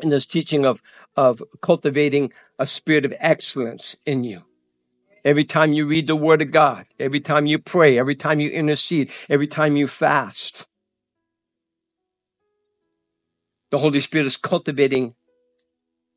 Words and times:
in 0.00 0.08
this 0.10 0.26
teaching 0.26 0.64
of, 0.64 0.82
of 1.16 1.42
cultivating 1.60 2.32
a 2.58 2.66
spirit 2.66 3.04
of 3.04 3.14
excellence 3.18 3.96
in 4.04 4.24
you. 4.24 4.42
Every 5.24 5.44
time 5.44 5.72
you 5.72 5.86
read 5.86 6.06
the 6.06 6.16
word 6.16 6.42
of 6.42 6.50
God, 6.50 6.86
every 7.00 7.20
time 7.20 7.46
you 7.46 7.58
pray, 7.58 7.98
every 7.98 8.14
time 8.14 8.40
you 8.40 8.50
intercede, 8.50 9.10
every 9.30 9.46
time 9.46 9.76
you 9.76 9.88
fast, 9.88 10.66
the 13.70 13.78
Holy 13.78 14.00
Spirit 14.00 14.26
is 14.26 14.36
cultivating 14.36 15.14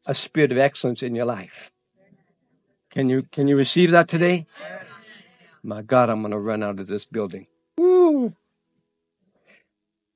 a 0.06 0.14
spirit 0.14 0.52
of 0.52 0.58
excellence 0.58 1.02
in 1.02 1.16
your 1.16 1.26
life. 1.26 1.72
Can 2.92 3.10
you, 3.10 3.24
can 3.32 3.48
you 3.48 3.56
receive 3.56 3.92
that 3.92 4.08
today? 4.08 4.46
My 5.64 5.82
God, 5.82 6.10
I'm 6.10 6.22
going 6.22 6.32
to 6.32 6.40
run 6.40 6.64
out 6.64 6.80
of 6.80 6.88
this 6.88 7.06
building. 7.06 7.48
Woo! 7.78 8.34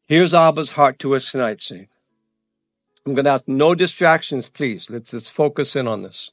Here's 0.07 0.33
Abba's 0.33 0.71
heart 0.71 0.99
to 0.99 1.15
us 1.15 1.31
tonight, 1.31 1.61
saints. 1.61 2.00
I'm 3.05 3.15
going 3.15 3.25
to 3.25 3.31
ask 3.31 3.47
no 3.47 3.73
distractions, 3.73 4.47
please. 4.49 4.89
Let's, 4.89 5.11
let's 5.13 5.29
focus 5.29 5.75
in 5.75 5.87
on 5.87 6.03
this. 6.03 6.31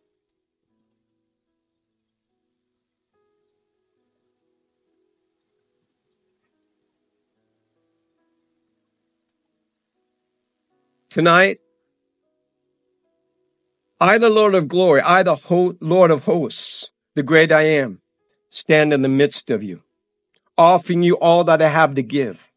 Tonight, 11.09 11.61
I, 14.01 14.19
the 14.19 14.29
Lord 14.29 14.55
of 14.55 14.69
glory, 14.69 15.01
I, 15.01 15.23
the 15.23 15.35
ho- 15.35 15.77
Lord 15.81 16.11
of 16.11 16.27
hosts, 16.27 16.91
the 17.15 17.23
great 17.23 17.51
I 17.51 17.63
am, 17.63 18.03
stand 18.51 18.93
in 18.93 19.01
the 19.03 19.09
midst 19.09 19.51
of 19.51 19.63
you, 19.63 19.83
offering 20.59 21.03
you 21.03 21.15
all 21.15 21.45
that 21.45 21.63
I 21.63 21.69
have 21.69 21.95
to 21.95 22.03
give. 22.03 22.51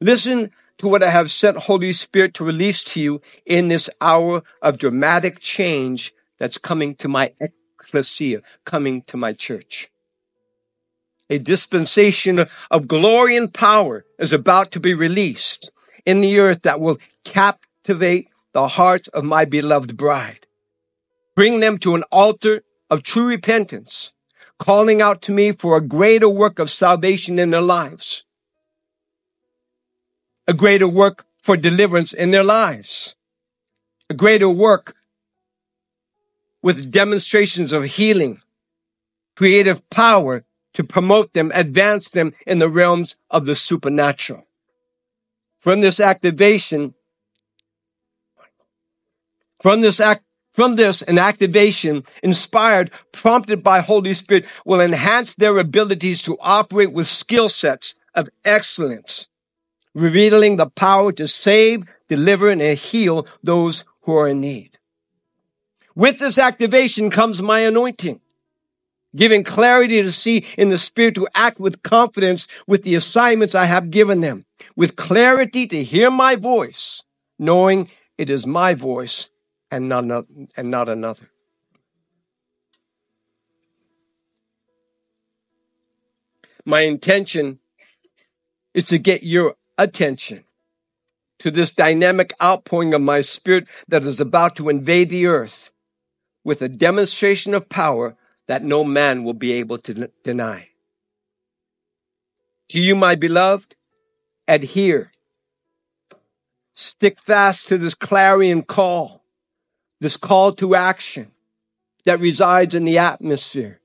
Listen 0.00 0.52
to 0.78 0.88
what 0.88 1.02
I 1.02 1.10
have 1.10 1.30
sent 1.30 1.56
Holy 1.56 1.92
Spirit 1.92 2.34
to 2.34 2.44
release 2.44 2.84
to 2.84 3.00
you 3.00 3.20
in 3.44 3.68
this 3.68 3.88
hour 4.00 4.42
of 4.62 4.78
dramatic 4.78 5.40
change 5.40 6.12
that's 6.38 6.58
coming 6.58 6.94
to 6.96 7.08
my 7.08 7.32
ecclesia, 7.40 8.42
coming 8.64 9.02
to 9.02 9.16
my 9.16 9.32
church. 9.32 9.90
A 11.28 11.38
dispensation 11.38 12.46
of 12.70 12.88
glory 12.88 13.36
and 13.36 13.52
power 13.52 14.04
is 14.18 14.32
about 14.32 14.70
to 14.72 14.80
be 14.80 14.94
released 14.94 15.72
in 16.04 16.20
the 16.20 16.38
earth 16.38 16.62
that 16.62 16.80
will 16.80 16.98
captivate 17.24 18.28
the 18.52 18.68
heart 18.68 19.08
of 19.08 19.24
my 19.24 19.44
beloved 19.44 19.96
bride. 19.96 20.46
Bring 21.34 21.60
them 21.60 21.78
to 21.78 21.94
an 21.94 22.04
altar 22.12 22.62
of 22.88 23.02
true 23.02 23.26
repentance, 23.26 24.12
calling 24.58 25.02
out 25.02 25.20
to 25.22 25.32
me 25.32 25.52
for 25.52 25.76
a 25.76 25.86
greater 25.86 26.28
work 26.28 26.58
of 26.58 26.70
salvation 26.70 27.38
in 27.38 27.50
their 27.50 27.60
lives, 27.60 28.22
a 30.46 30.54
greater 30.54 30.88
work 30.88 31.26
for 31.42 31.56
deliverance 31.56 32.12
in 32.12 32.30
their 32.30 32.44
lives, 32.44 33.14
a 34.08 34.14
greater 34.14 34.48
work 34.48 34.94
with 36.62 36.90
demonstrations 36.90 37.72
of 37.72 37.84
healing, 37.84 38.40
creative 39.36 39.88
power 39.90 40.42
to 40.74 40.84
promote 40.84 41.32
them, 41.32 41.52
advance 41.54 42.10
them 42.10 42.34
in 42.46 42.58
the 42.58 42.68
realms 42.68 43.16
of 43.30 43.46
the 43.46 43.54
supernatural. 43.54 44.46
From 45.58 45.80
this 45.80 46.00
activation, 46.00 46.94
from 49.60 49.80
this 49.80 50.00
act, 50.00 50.22
from 50.52 50.76
this, 50.76 51.02
an 51.02 51.18
activation 51.18 52.02
inspired, 52.22 52.90
prompted 53.12 53.62
by 53.62 53.80
Holy 53.80 54.14
Spirit 54.14 54.46
will 54.64 54.80
enhance 54.80 55.34
their 55.34 55.58
abilities 55.58 56.22
to 56.22 56.38
operate 56.40 56.92
with 56.92 57.06
skill 57.06 57.48
sets 57.48 57.94
of 58.14 58.28
excellence, 58.44 59.26
revealing 59.96 60.56
the 60.56 60.66
power 60.66 61.10
to 61.10 61.26
save, 61.26 61.84
deliver, 62.08 62.50
and 62.50 62.62
heal 62.62 63.26
those 63.42 63.84
who 64.02 64.14
are 64.16 64.28
in 64.28 64.40
need. 64.40 64.78
With 65.96 66.18
this 66.18 66.38
activation 66.38 67.10
comes 67.10 67.42
my 67.42 67.60
anointing 67.60 68.20
giving 69.16 69.42
clarity 69.42 70.02
to 70.02 70.12
see 70.12 70.44
in 70.56 70.68
the 70.68 70.78
spirit 70.78 71.14
to 71.14 71.26
act 71.34 71.58
with 71.58 71.82
confidence 71.82 72.46
with 72.66 72.82
the 72.82 72.94
assignments 72.94 73.54
I 73.54 73.64
have 73.64 73.90
given 73.90 74.20
them, 74.20 74.44
with 74.76 74.94
clarity 74.94 75.66
to 75.68 75.82
hear 75.82 76.10
my 76.10 76.36
voice, 76.36 77.02
knowing 77.38 77.88
it 78.18 78.30
is 78.30 78.46
my 78.46 78.74
voice 78.74 79.30
and 79.70 79.88
not, 79.88 80.26
and 80.56 80.70
not 80.70 80.88
another. 80.88 81.28
My 86.64 86.80
intention 86.80 87.60
is 88.74 88.84
to 88.84 88.98
get 88.98 89.22
your 89.22 89.54
attention 89.78 90.44
to 91.38 91.50
this 91.50 91.70
dynamic 91.70 92.32
outpouring 92.42 92.94
of 92.94 93.02
my 93.02 93.20
spirit 93.20 93.68
that 93.88 94.04
is 94.04 94.20
about 94.20 94.56
to 94.56 94.68
invade 94.68 95.10
the 95.10 95.26
earth 95.26 95.70
with 96.44 96.62
a 96.62 96.68
demonstration 96.68 97.54
of 97.54 97.68
power 97.68 98.16
that 98.46 98.62
no 98.62 98.84
man 98.84 99.24
will 99.24 99.34
be 99.34 99.52
able 99.52 99.78
to 99.78 100.10
deny. 100.22 100.68
To 102.70 102.80
you, 102.80 102.96
my 102.96 103.14
beloved, 103.14 103.76
adhere. 104.48 105.12
Stick 106.72 107.18
fast 107.18 107.68
to 107.68 107.78
this 107.78 107.94
clarion 107.94 108.62
call, 108.62 109.22
this 110.00 110.16
call 110.16 110.52
to 110.54 110.74
action 110.74 111.32
that 112.04 112.20
resides 112.20 112.74
in 112.74 112.84
the 112.84 112.98
atmosphere. 112.98 113.80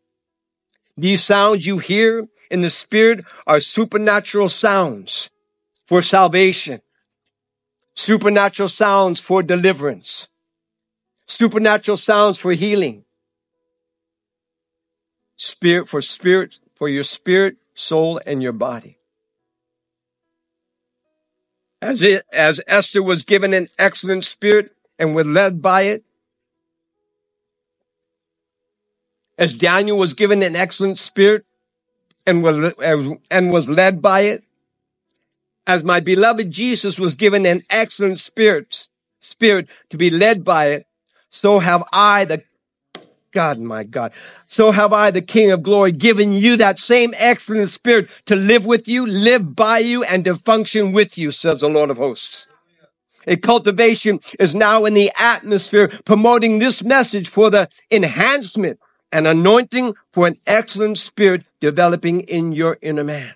These 0.98 1.24
sounds 1.24 1.66
you 1.66 1.80
hear 1.80 2.28
in 2.50 2.62
the 2.62 2.70
spirit 2.70 3.24
are 3.48 3.60
supernatural 3.60 4.50
sounds 4.50 5.30
for 5.92 6.02
salvation, 6.02 6.80
supernatural 7.96 8.70
sounds 8.70 9.20
for 9.20 9.44
deliverance, 9.44 10.30
supernatural 11.26 11.98
sounds 11.98 12.40
for 12.40 12.54
healing, 12.54 13.04
spirit 15.36 15.90
for 15.90 16.02
spirit, 16.02 16.60
for 16.76 16.88
your 16.88 17.04
spirit, 17.04 17.58
soul, 17.74 18.22
and 18.26 18.42
your 18.42 18.54
body. 18.54 19.00
As 21.82 22.02
it, 22.02 22.24
as 22.32 22.62
Esther 22.68 23.04
was 23.04 23.24
given 23.24 23.54
an 23.54 23.68
excellent 23.78 24.24
spirit 24.24 24.72
and 24.98 25.14
was 25.14 25.28
led 25.28 25.62
by 25.62 25.82
it, 25.82 26.06
as 29.38 29.58
Daniel 29.58 29.98
was 29.98 30.14
given 30.14 30.42
an 30.42 30.56
excellent 30.56 31.00
spirit 31.00 31.44
and 32.26 32.42
was, 32.42 32.76
and 33.30 33.52
was 33.52 33.68
led 33.68 34.02
by 34.02 34.22
it, 34.22 34.46
as 35.68 35.84
my 35.84 36.00
beloved 36.00 36.52
Jesus 36.52 37.00
was 37.00 37.16
given 37.16 37.46
an 37.46 37.62
excellent 37.70 38.20
spirit, 38.20 38.88
spirit 39.20 39.70
to 39.90 39.98
be 39.98 40.10
led 40.10 40.44
by 40.44 40.68
it, 40.68 40.88
so 41.30 41.60
have 41.60 41.84
I 41.92 42.26
the 42.26 42.44
God, 43.32 43.60
my 43.60 43.84
God. 43.84 44.12
So 44.46 44.72
have 44.72 44.92
I, 44.92 45.10
the 45.10 45.22
King 45.22 45.52
of 45.52 45.64
glory, 45.64 45.94
given 45.94 46.34
you 46.34 46.58
that 46.58 46.78
same 46.78 47.14
excellent 47.18 47.70
spirit 47.70 48.10
to 48.26 48.36
live 48.36 48.66
with 48.66 48.88
you, 48.88 49.06
live 49.08 49.56
by 49.56 49.80
you, 49.80 50.04
and 50.04 50.26
to 50.26 50.36
function 50.36 50.92
with 50.92 51.18
you, 51.18 51.32
says 51.32 51.62
the 51.62 51.70
Lord 51.70 51.90
of 51.90 51.98
hosts. 51.98 52.48
A 53.28 53.38
cultivation 53.38 54.20
is 54.40 54.54
now 54.54 54.86
in 54.86 54.94
the 54.94 55.12
atmosphere 55.18 55.88
promoting 56.06 56.60
this 56.60 56.84
message 56.84 57.30
for 57.30 57.50
the 57.50 57.70
enhancement 57.90 58.80
and 59.12 59.28
anointing 59.28 59.94
for 60.12 60.28
an 60.28 60.38
excellent 60.48 60.98
spirit 60.98 61.46
developing 61.60 62.22
in 62.22 62.52
your 62.52 62.78
inner 62.82 63.04
man. 63.04 63.34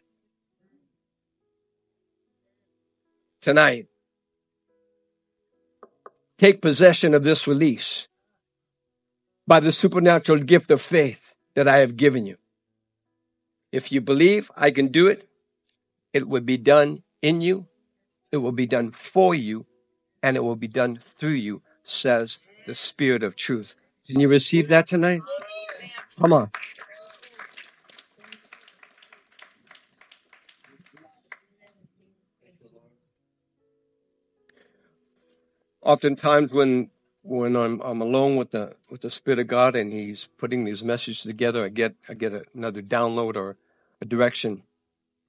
Tonight, 3.46 3.86
take 6.40 6.64
possession 6.64 7.14
of 7.14 7.24
this 7.24 7.46
release 7.46 8.08
by 9.46 9.60
the 9.60 9.72
supernatural 9.72 10.40
gift 10.40 10.72
of 10.72 10.82
faith 10.82 11.36
that 11.54 11.68
I 11.68 11.78
have 11.78 11.96
given 11.96 12.26
you. 12.26 12.38
If 13.72 13.92
you 13.92 14.02
believe 14.02 14.50
I 14.58 14.72
can 14.72 14.88
do 14.88 15.06
it, 15.06 15.30
it 16.12 16.28
will 16.28 16.42
be 16.42 16.58
done 16.58 17.04
in 17.22 17.40
you, 17.40 17.68
it 18.32 18.38
will 18.38 18.52
be 18.52 18.66
done 18.66 18.90
for 18.90 19.36
you, 19.36 19.68
and 20.24 20.36
it 20.36 20.44
will 20.44 20.56
be 20.56 20.68
done 20.68 20.98
through 20.98 21.38
you, 21.38 21.62
says 21.84 22.40
the 22.66 22.74
Spirit 22.74 23.22
of 23.22 23.36
truth. 23.36 23.76
Can 24.08 24.20
you 24.20 24.28
receive 24.28 24.70
that 24.70 24.88
tonight? 24.88 25.22
Come 26.20 26.34
on. 26.34 26.50
Oftentimes, 35.86 36.52
when 36.52 36.90
when 37.22 37.56
I'm 37.56 37.80
I'm 37.82 38.02
alone 38.02 38.38
with 38.38 38.52
the 38.52 38.76
with 38.90 39.02
the 39.02 39.12
Spirit 39.12 39.40
of 39.40 39.48
God 39.48 39.76
and 39.76 39.94
He's 39.94 40.28
putting 40.40 40.66
these 40.66 40.84
messages 40.84 41.22
together, 41.22 41.64
I 41.64 41.70
get 41.70 41.96
I 42.10 42.16
get 42.16 42.34
another 42.56 42.82
download 42.82 43.36
or 43.36 43.56
a 44.02 44.06
direction 44.06 44.64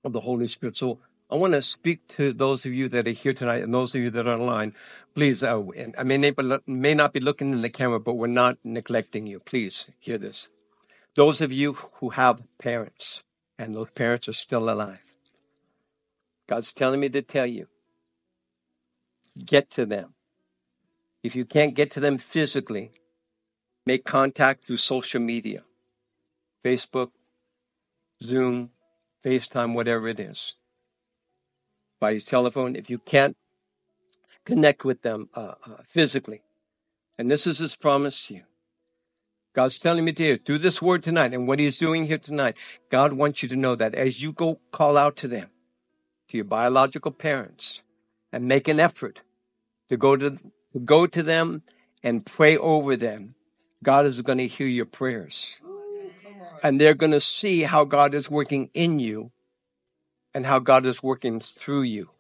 of 0.02 0.14
the 0.14 0.20
Holy 0.20 0.48
Spirit. 0.48 0.78
So 0.78 0.98
I 1.30 1.36
want 1.36 1.52
to 1.52 1.60
speak 1.60 2.08
to 2.08 2.32
those 2.32 2.64
of 2.64 2.72
you 2.72 2.88
that 2.88 3.06
are 3.06 3.10
here 3.10 3.34
tonight 3.34 3.62
and 3.62 3.74
those 3.74 3.94
of 3.94 4.00
you 4.00 4.08
that 4.10 4.26
are 4.26 4.32
online. 4.32 4.74
Please, 5.14 5.42
uh, 5.42 5.62
I 5.98 6.02
may 6.04 6.32
may 6.66 6.94
not 6.94 7.12
be 7.12 7.20
looking 7.20 7.52
in 7.52 7.60
the 7.60 7.68
camera, 7.68 8.00
but 8.00 8.14
we're 8.14 8.26
not 8.26 8.56
neglecting 8.64 9.26
you. 9.26 9.40
Please 9.40 9.90
hear 10.00 10.16
this. 10.16 10.48
Those 11.16 11.42
of 11.42 11.52
you 11.52 11.74
who 11.74 12.10
have 12.10 12.42
parents 12.58 13.22
and 13.58 13.76
those 13.76 13.90
parents 13.90 14.26
are 14.26 14.32
still 14.32 14.70
alive, 14.70 15.00
God's 16.48 16.72
telling 16.72 17.00
me 17.00 17.10
to 17.10 17.20
tell 17.20 17.46
you, 17.46 17.68
get 19.44 19.70
to 19.72 19.84
them 19.84 20.14
If 21.26 21.34
you 21.34 21.44
can't 21.44 21.74
get 21.74 21.90
to 21.90 21.98
them 21.98 22.18
physically, 22.18 22.92
make 23.84 24.04
contact 24.04 24.64
through 24.64 24.76
social 24.76 25.20
media 25.20 25.64
Facebook, 26.64 27.10
Zoom, 28.22 28.70
FaceTime, 29.24 29.74
whatever 29.74 30.06
it 30.06 30.20
is. 30.20 30.54
By 31.98 32.18
telephone. 32.20 32.76
If 32.76 32.88
you 32.88 32.98
can't 32.98 33.36
connect 34.44 34.84
with 34.84 35.02
them 35.02 35.28
uh, 35.34 35.54
uh, 35.66 35.82
physically, 35.88 36.42
and 37.18 37.28
this 37.28 37.44
is 37.44 37.58
his 37.58 37.74
promise 37.74 38.28
to 38.28 38.34
you. 38.34 38.42
God's 39.52 39.78
telling 39.78 40.04
me 40.04 40.12
to 40.12 40.38
through 40.38 40.58
this 40.58 40.80
word 40.80 41.02
tonight 41.02 41.34
and 41.34 41.48
what 41.48 41.58
he's 41.58 41.80
doing 41.80 42.06
here 42.06 42.18
tonight, 42.18 42.56
God 42.88 43.14
wants 43.14 43.42
you 43.42 43.48
to 43.48 43.56
know 43.56 43.74
that 43.74 43.96
as 43.96 44.22
you 44.22 44.30
go 44.30 44.60
call 44.70 44.96
out 44.96 45.16
to 45.16 45.26
them, 45.26 45.50
to 46.28 46.36
your 46.36 46.44
biological 46.44 47.10
parents, 47.10 47.80
and 48.32 48.46
make 48.46 48.68
an 48.68 48.78
effort 48.78 49.22
to 49.88 49.96
go 49.96 50.14
to 50.14 50.38
go 50.84 51.06
to 51.06 51.22
them 51.22 51.62
and 52.02 52.24
pray 52.24 52.56
over 52.56 52.96
them, 52.96 53.34
God 53.82 54.06
is 54.06 54.20
going 54.20 54.38
to 54.38 54.46
hear 54.46 54.66
your 54.66 54.86
prayers. 54.86 55.58
And 56.62 56.80
they're 56.80 56.94
going 56.94 57.12
to 57.12 57.20
see 57.20 57.62
how 57.62 57.84
God 57.84 58.14
is 58.14 58.30
working 58.30 58.70
in 58.74 58.98
you 58.98 59.30
and 60.34 60.46
how 60.46 60.58
God 60.58 60.86
is 60.86 61.02
working 61.02 61.40
through 61.40 61.82
you. 61.82 62.10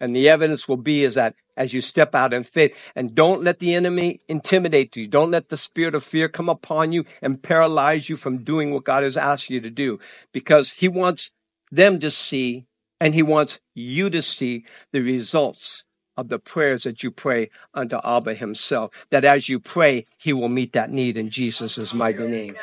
And 0.00 0.16
the 0.16 0.28
evidence 0.28 0.66
will 0.66 0.78
be 0.78 1.04
is 1.04 1.14
that 1.14 1.34
as 1.56 1.74
you 1.74 1.82
step 1.82 2.14
out 2.14 2.32
in 2.32 2.42
faith 2.42 2.74
and 2.96 3.14
don't 3.14 3.42
let 3.42 3.58
the 3.58 3.74
enemy 3.74 4.20
intimidate 4.28 4.96
you. 4.96 5.06
Don't 5.06 5.30
let 5.30 5.50
the 5.50 5.58
spirit 5.58 5.94
of 5.94 6.04
fear 6.04 6.26
come 6.26 6.48
upon 6.48 6.92
you 6.92 7.04
and 7.20 7.42
paralyze 7.42 8.08
you 8.08 8.16
from 8.16 8.38
doing 8.38 8.72
what 8.72 8.84
God 8.84 9.04
has 9.04 9.16
asked 9.16 9.50
you 9.50 9.60
to 9.60 9.70
do 9.70 9.98
because 10.32 10.72
he 10.72 10.88
wants 10.88 11.32
them 11.70 12.00
to 12.00 12.10
see 12.10 12.66
and 13.00 13.14
he 13.14 13.22
wants 13.22 13.60
you 13.74 14.10
to 14.10 14.22
see 14.22 14.64
the 14.92 15.00
results 15.00 15.84
of 16.16 16.28
the 16.28 16.38
prayers 16.38 16.82
that 16.82 17.02
you 17.02 17.10
pray 17.10 17.48
unto 17.72 17.98
Abba 18.04 18.34
himself. 18.34 18.90
That 19.10 19.24
as 19.24 19.48
you 19.48 19.58
pray, 19.58 20.04
he 20.18 20.32
will 20.32 20.50
meet 20.50 20.74
that 20.74 20.90
need 20.90 21.16
in 21.16 21.30
Jesus' 21.30 21.94
mighty 21.94 22.28
name. 22.28 22.56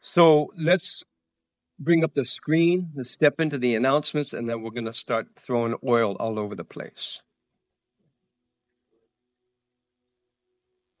So 0.00 0.50
let's 0.58 1.04
bring 1.78 2.02
up 2.02 2.14
the 2.14 2.24
screen, 2.24 2.90
let's 2.96 3.10
step 3.10 3.40
into 3.40 3.58
the 3.58 3.76
announcements, 3.76 4.32
and 4.32 4.50
then 4.50 4.62
we're 4.62 4.70
going 4.70 4.86
to 4.86 4.92
start 4.92 5.28
throwing 5.36 5.76
oil 5.86 6.14
all 6.14 6.40
over 6.40 6.56
the 6.56 6.64
place. 6.64 7.22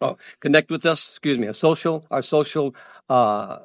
Oh, 0.00 0.16
connect 0.38 0.70
with 0.70 0.86
us. 0.86 1.08
Excuse 1.08 1.38
me. 1.38 1.48
Our 1.48 1.52
social, 1.52 2.06
our 2.12 2.22
social, 2.22 2.76
uh, 3.08 3.58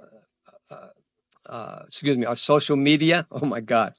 uh, 1.47 1.83
excuse 1.87 2.17
me, 2.17 2.25
our 2.25 2.35
social 2.35 2.75
media. 2.75 3.27
Oh 3.31 3.45
my 3.45 3.59
God. 3.59 3.93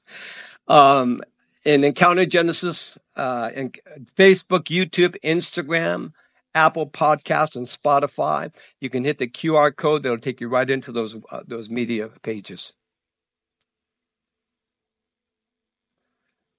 Um, 0.67 1.21
in 1.63 1.83
Encounter 1.83 2.25
Genesis, 2.25 2.97
uh, 3.15 3.49
in 3.55 3.71
Facebook, 4.15 4.65
YouTube, 4.65 5.15
Instagram, 5.23 6.13
Apple 6.53 6.87
Podcasts, 6.87 7.55
and 7.55 7.67
Spotify. 7.67 8.53
You 8.79 8.89
can 8.89 9.03
hit 9.03 9.17
the 9.17 9.27
QR 9.27 9.75
code 9.75 10.03
that'll 10.03 10.17
take 10.17 10.39
you 10.39 10.47
right 10.47 10.69
into 10.69 10.91
those 10.91 11.17
uh, 11.31 11.41
those 11.45 11.69
media 11.69 12.09
pages. 12.23 12.73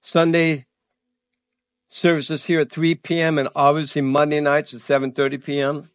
Sunday 0.01 0.65
services 1.89 2.45
here 2.45 2.61
at 2.61 2.71
3 2.71 2.95
p.m. 2.95 3.37
and 3.37 3.49
obviously 3.55 4.01
Monday 4.01 4.39
nights 4.39 4.73
at 4.73 4.79
7.30 4.81 5.43
p.m. 5.43 5.89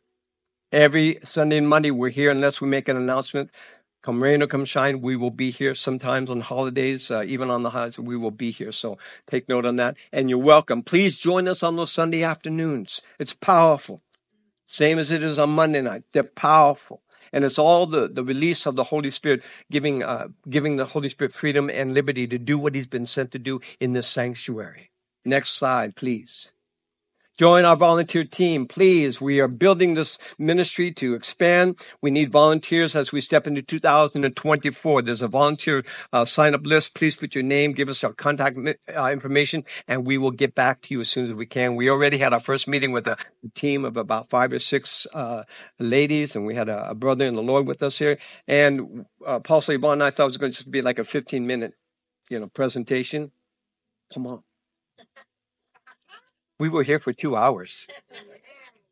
Every 0.71 1.19
Sunday 1.23 1.59
and 1.59 1.69
Monday 1.69 1.91
we're 1.91 2.09
here 2.09 2.31
unless 2.31 2.61
we 2.61 2.69
make 2.69 2.89
an 2.89 2.97
announcement. 2.97 3.51
Come 4.03 4.23
rain 4.23 4.43
or 4.43 4.47
come 4.47 4.65
shine, 4.65 5.01
we 5.01 5.17
will 5.17 5.31
be 5.31 5.51
here 5.51 5.75
sometimes 5.75 6.29
on 6.31 6.41
holidays, 6.41 7.11
uh, 7.11 7.25
even 7.27 7.51
on 7.51 7.63
the 7.63 7.71
holidays, 7.71 7.99
we 7.99 8.17
will 8.17 8.33
be 8.33 8.51
here. 8.51 8.73
So 8.73 8.99
take 9.31 9.49
note 9.49 9.65
on 9.65 9.77
that. 9.77 9.97
And 10.13 10.29
you're 10.29 10.39
welcome. 10.39 10.83
Please 10.83 11.17
join 11.17 11.49
us 11.49 11.63
on 11.63 11.77
those 11.77 11.93
Sunday 11.93 12.23
afternoons. 12.23 13.01
It's 13.19 13.35
powerful. 13.35 14.03
Same 14.67 14.99
as 14.99 15.11
it 15.11 15.23
is 15.23 15.39
on 15.39 15.51
Monday 15.51 15.83
night. 15.83 16.05
They're 16.13 16.25
powerful 16.25 17.03
and 17.33 17.45
it's 17.45 17.59
all 17.59 17.87
the, 17.87 18.09
the 18.09 18.25
release 18.25 18.67
of 18.67 18.77
the 18.77 18.85
Holy 18.85 19.11
Spirit, 19.11 19.43
giving 19.71 20.03
uh, 20.03 20.29
giving 20.49 20.77
the 20.77 20.87
Holy 20.87 21.09
Spirit 21.09 21.33
freedom 21.33 21.71
and 21.71 21.95
liberty 21.95 22.27
to 22.27 22.39
do 22.39 22.59
what 22.59 22.75
He's 22.75 22.87
been 22.87 23.07
sent 23.07 23.31
to 23.33 23.39
do 23.39 23.61
in 23.81 23.93
this 23.93 24.07
sanctuary. 24.07 24.91
Next 25.25 25.53
slide, 25.53 25.97
please. 25.97 26.53
Join 27.39 27.65
our 27.65 27.77
volunteer 27.77 28.25
team, 28.25 28.67
please. 28.67 29.19
We 29.19 29.41
are 29.41 29.49
building 29.49 29.95
this 29.95 30.19
ministry 30.39 30.93
to 30.93 31.15
expand. 31.15 31.79
We 32.03 32.11
need 32.11 32.31
volunteers 32.31 32.95
as 32.95 33.11
we 33.11 33.23
step 33.23 33.47
into 33.47 33.63
2024. 33.63 35.01
There's 35.01 35.23
a 35.23 35.29
volunteer 35.29 35.83
uh, 36.13 36.27
sign 36.27 36.55
up 36.55 36.67
list. 36.67 36.95
Please 36.95 37.17
put 37.17 37.35
your 37.35 37.43
name, 37.43 37.73
give 37.73 37.89
us 37.89 38.05
our 38.05 38.13
contact 38.13 38.59
uh, 38.95 39.11
information, 39.11 39.65
and 39.89 40.07
we 40.07 40.19
will 40.19 40.31
get 40.31 40.55
back 40.55 40.83
to 40.83 40.95
you 40.95 41.01
as 41.01 41.09
soon 41.09 41.25
as 41.25 41.33
we 41.33 41.47
can. 41.47 41.75
We 41.75 41.89
already 41.89 42.19
had 42.19 42.35
our 42.35 42.41
first 42.41 42.69
meeting 42.69 42.93
with 42.93 43.07
a 43.07 43.17
team 43.55 43.87
of 43.87 43.97
about 43.97 44.29
five 44.29 44.53
or 44.53 44.59
six 44.59 45.07
uh, 45.15 45.45
ladies, 45.79 46.37
and 46.37 46.45
we 46.45 46.55
had 46.55 46.69
a, 46.69 46.91
a, 46.91 46.95
brother 46.95 47.25
in 47.25 47.35
the 47.35 47.43
Lord 47.43 47.67
with 47.67 47.83
us 47.83 47.99
here. 47.99 48.19
And 48.47 49.07
uh, 49.27 49.39
Paul 49.39 49.63
and 49.67 50.03
I 50.03 50.11
thought 50.11 50.25
it 50.25 50.27
was 50.27 50.37
going 50.37 50.53
to 50.53 50.57
just 50.57 50.71
be 50.71 50.83
like 50.83 50.99
a 50.99 51.05
15 51.05 51.47
minute, 51.47 51.73
you 52.29 52.39
know, 52.39 52.49
presentation. 52.49 53.33
Come 54.13 54.27
on. 54.27 54.43
We 56.59 56.69
were 56.69 56.83
here 56.83 56.99
for 56.99 57.13
two 57.13 57.37
hours. 57.37 57.87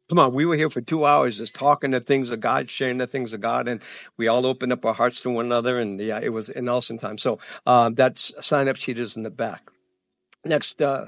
Come 0.08 0.18
on, 0.18 0.34
we 0.34 0.44
were 0.44 0.56
here 0.56 0.70
for 0.70 0.80
two 0.80 1.04
hours 1.04 1.38
just 1.38 1.54
talking 1.54 1.92
the 1.92 2.00
things 2.00 2.32
of 2.32 2.40
God, 2.40 2.68
sharing 2.68 2.98
the 2.98 3.06
things 3.06 3.32
of 3.32 3.40
God, 3.40 3.68
and 3.68 3.80
we 4.16 4.26
all 4.26 4.44
opened 4.44 4.72
up 4.72 4.84
our 4.84 4.94
hearts 4.94 5.22
to 5.22 5.30
one 5.30 5.46
another, 5.46 5.78
and 5.78 6.00
yeah, 6.00 6.18
it 6.20 6.32
was 6.32 6.48
an 6.48 6.68
awesome 6.68 6.98
time. 6.98 7.16
So 7.16 7.38
uh, 7.64 7.90
that 7.90 8.18
sign 8.18 8.66
up 8.66 8.74
sheet 8.74 8.98
is 8.98 9.16
in 9.16 9.22
the 9.22 9.30
back. 9.30 9.70
Next, 10.44 10.82
uh, 10.82 11.06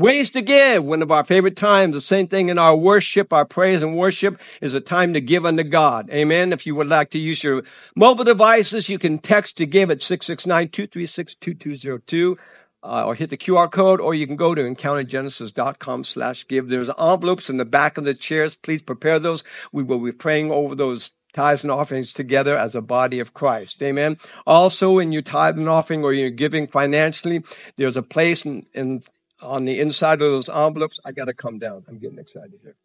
ways 0.00 0.30
to 0.30 0.40
give. 0.40 0.84
One 0.84 1.02
of 1.02 1.10
our 1.10 1.24
favorite 1.24 1.56
times. 1.56 1.94
The 1.94 2.00
same 2.00 2.26
thing 2.26 2.48
in 2.48 2.58
our 2.58 2.74
worship, 2.74 3.32
our 3.32 3.44
praise 3.44 3.82
and 3.82 3.96
worship 3.96 4.40
is 4.60 4.72
a 4.74 4.80
time 4.80 5.12
to 5.12 5.20
give 5.20 5.44
unto 5.44 5.62
God. 5.62 6.08
Amen. 6.10 6.52
If 6.52 6.66
you 6.66 6.74
would 6.74 6.88
like 6.88 7.10
to 7.10 7.18
use 7.18 7.44
your 7.44 7.62
mobile 7.94 8.24
devices, 8.24 8.88
you 8.88 8.98
can 8.98 9.18
text 9.18 9.58
to 9.58 9.66
give 9.66 9.90
at 9.90 10.00
669 10.00 10.68
236 10.68 11.34
2202 11.34 12.36
uh, 12.82 13.04
or 13.06 13.14
hit 13.14 13.30
the 13.30 13.36
QR 13.36 13.70
code, 13.70 14.00
or 14.00 14.14
you 14.14 14.26
can 14.26 14.36
go 14.36 14.54
to 14.54 14.62
encountergenesis.com 14.62 16.04
slash 16.04 16.46
give. 16.48 16.68
There's 16.68 16.90
envelopes 16.98 17.50
in 17.50 17.56
the 17.56 17.64
back 17.64 17.98
of 17.98 18.04
the 18.04 18.14
chairs. 18.14 18.56
Please 18.56 18.82
prepare 18.82 19.18
those. 19.18 19.44
We 19.72 19.82
will 19.82 19.98
be 19.98 20.12
praying 20.12 20.50
over 20.50 20.74
those 20.74 21.10
tithes 21.32 21.62
and 21.62 21.70
offerings 21.70 22.12
together 22.12 22.56
as 22.56 22.74
a 22.74 22.80
body 22.80 23.20
of 23.20 23.34
Christ. 23.34 23.82
Amen. 23.82 24.18
Also, 24.46 24.98
in 24.98 25.12
your 25.12 25.22
tithe 25.22 25.58
and 25.58 25.68
offering 25.68 26.04
or 26.04 26.12
you're 26.12 26.30
giving 26.30 26.66
financially, 26.66 27.44
there's 27.76 27.96
a 27.96 28.02
place 28.02 28.44
in, 28.44 28.66
in 28.74 29.02
on 29.42 29.64
the 29.64 29.78
inside 29.78 30.20
of 30.22 30.30
those 30.30 30.48
envelopes. 30.48 30.98
I 31.04 31.12
got 31.12 31.26
to 31.26 31.34
come 31.34 31.58
down. 31.58 31.84
I'm 31.88 31.98
getting 31.98 32.18
excited 32.18 32.60
here. 32.62 32.76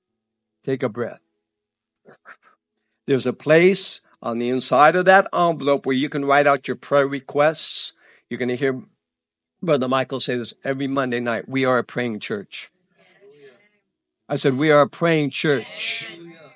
Take 0.63 0.83
a 0.83 0.89
breath. 0.89 1.19
There's 3.07 3.25
a 3.25 3.33
place 3.33 4.01
on 4.21 4.39
the 4.39 4.49
inside 4.49 4.95
of 4.95 5.05
that 5.05 5.27
envelope 5.33 5.85
where 5.85 5.95
you 5.95 6.09
can 6.09 6.25
write 6.25 6.47
out 6.47 6.67
your 6.67 6.77
prayer 6.77 7.07
requests. 7.07 7.93
You're 8.29 8.39
going 8.39 8.49
to 8.49 8.55
hear 8.55 8.81
Brother 9.65 9.87
Michael 9.87 10.19
say 10.19 10.37
this 10.37 10.53
every 10.63 10.87
Monday 10.87 11.19
night. 11.19 11.49
We 11.49 11.65
are 11.65 11.79
a 11.79 11.83
praying 11.83 12.19
church. 12.19 12.71
I 14.29 14.35
said, 14.37 14.57
we 14.57 14.71
are 14.71 14.81
a 14.81 14.89
praying 14.89 15.31
church. 15.31 16.07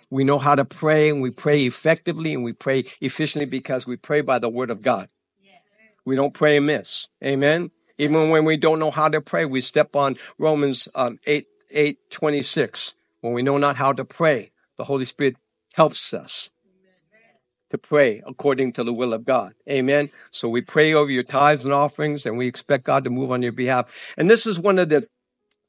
We 0.09 0.23
know 0.23 0.39
how 0.39 0.55
to 0.55 0.65
pray 0.65 1.09
and 1.09 1.21
we 1.21 1.29
pray 1.29 1.65
effectively 1.65 2.33
and 2.33 2.43
we 2.43 2.53
pray 2.53 2.85
efficiently 3.01 3.45
because 3.45 3.85
we 3.85 3.95
pray 3.95 4.21
by 4.21 4.39
the 4.39 4.49
word 4.49 4.69
of 4.69 4.81
God. 4.81 5.09
We 6.05 6.15
don't 6.15 6.33
pray 6.33 6.57
amiss. 6.57 7.09
Amen. 7.23 7.71
Even 7.97 8.29
when 8.29 8.45
we 8.45 8.57
don't 8.57 8.79
know 8.79 8.91
how 8.91 9.09
to 9.09 9.21
pray, 9.21 9.45
we 9.45 9.61
step 9.61 9.95
on 9.95 10.15
Romans 10.37 10.87
um, 10.95 11.19
8, 11.27 11.45
8, 11.69 11.97
26. 12.09 12.95
When 13.21 13.33
we 13.33 13.41
know 13.43 13.57
not 13.57 13.75
how 13.75 13.93
to 13.93 14.05
pray, 14.05 14.51
the 14.77 14.85
Holy 14.85 15.05
Spirit 15.05 15.35
helps 15.73 16.13
us 16.13 16.49
to 17.69 17.77
pray 17.77 18.21
according 18.25 18.73
to 18.73 18.83
the 18.83 18.93
will 18.93 19.13
of 19.13 19.25
God. 19.25 19.53
Amen. 19.69 20.09
So 20.31 20.49
we 20.49 20.61
pray 20.61 20.93
over 20.93 21.11
your 21.11 21.23
tithes 21.23 21.65
and 21.65 21.73
offerings 21.73 22.25
and 22.25 22.37
we 22.37 22.47
expect 22.47 22.83
God 22.83 23.03
to 23.03 23.09
move 23.09 23.31
on 23.31 23.41
your 23.41 23.51
behalf. 23.51 23.93
And 24.17 24.29
this 24.29 24.45
is 24.45 24.59
one 24.59 24.79
of 24.79 24.89
the 24.89 25.07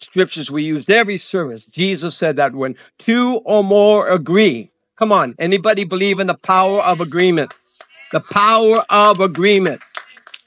scriptures 0.00 0.50
we 0.50 0.62
used 0.62 0.90
every 0.90 1.18
service. 1.18 1.66
Jesus 1.66 2.16
said 2.16 2.36
that 2.36 2.54
when 2.54 2.76
two 2.98 3.40
or 3.44 3.62
more 3.62 4.08
agree, 4.08 4.70
come 4.96 5.12
on, 5.12 5.34
anybody 5.38 5.84
believe 5.84 6.20
in 6.20 6.26
the 6.26 6.34
power 6.34 6.80
of 6.80 7.00
agreement? 7.00 7.54
The 8.12 8.20
power 8.20 8.84
of 8.88 9.20
agreement. 9.20 9.82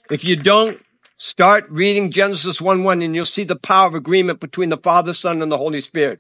If 0.10 0.24
you 0.24 0.36
don't, 0.36 0.84
start 1.18 1.66
reading 1.70 2.12
Genesis 2.12 2.62
1 2.62 2.84
1 2.84 3.02
and 3.02 3.16
you'll 3.16 3.26
see 3.26 3.46
the 3.46 3.56
power 3.56 3.88
of 3.88 3.96
agreement 3.96 4.42
between 4.42 4.70
the 4.70 4.78
Father, 4.78 5.14
Son, 5.14 5.42
and 5.42 5.52
the 5.52 5.58
Holy 5.58 5.80
Spirit. 5.80 6.20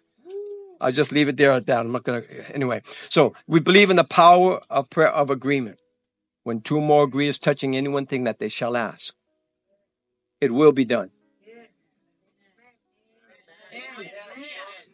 I'll 0.84 0.92
just 0.92 1.14
leave 1.14 1.30
it 1.30 1.38
there 1.38 1.52
at 1.52 1.66
that. 1.68 1.80
I'm 1.80 1.94
not 1.94 2.04
going 2.04 2.22
to, 2.22 2.54
anyway. 2.54 2.82
So 3.08 3.34
we 3.48 3.62
believe 3.62 3.90
in 3.90 3.96
the 3.96 4.04
power 4.04 4.60
of 4.70 4.90
prayer 4.90 5.08
of 5.08 5.30
agreement. 5.30 5.80
When 6.44 6.60
two 6.60 6.78
or 6.78 6.82
more 6.82 7.06
agree 7.06 7.30
is 7.30 7.38
touching 7.38 7.74
any 7.74 7.88
one 7.88 8.06
thing 8.06 8.26
that 8.26 8.40
they 8.40 8.50
shall 8.50 8.76
ask, 8.76 9.14
it 10.42 10.52
will 10.52 10.74
be 10.74 10.84
done. 10.84 11.12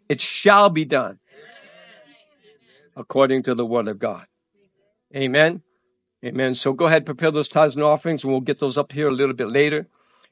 It 0.08 0.22
shall 0.22 0.70
be 0.70 0.86
done 0.86 1.20
according 2.96 3.44
to 3.44 3.56
the 3.56 3.66
word 3.66 3.88
of 3.88 3.98
God. 3.98 4.28
Amen. 5.16 5.64
Amen. 6.24 6.54
So 6.54 6.74
go 6.74 6.86
ahead, 6.86 7.04
prepare 7.06 7.32
those 7.32 7.50
tithes 7.50 7.76
and 7.76 7.84
offerings, 7.84 8.24
and 8.24 8.32
we'll 8.32 8.42
get 8.42 8.60
those 8.60 8.78
up 8.78 8.92
here 8.92 9.08
a 9.08 9.12
little 9.12 9.36
bit 9.36 9.50
later 9.50 9.88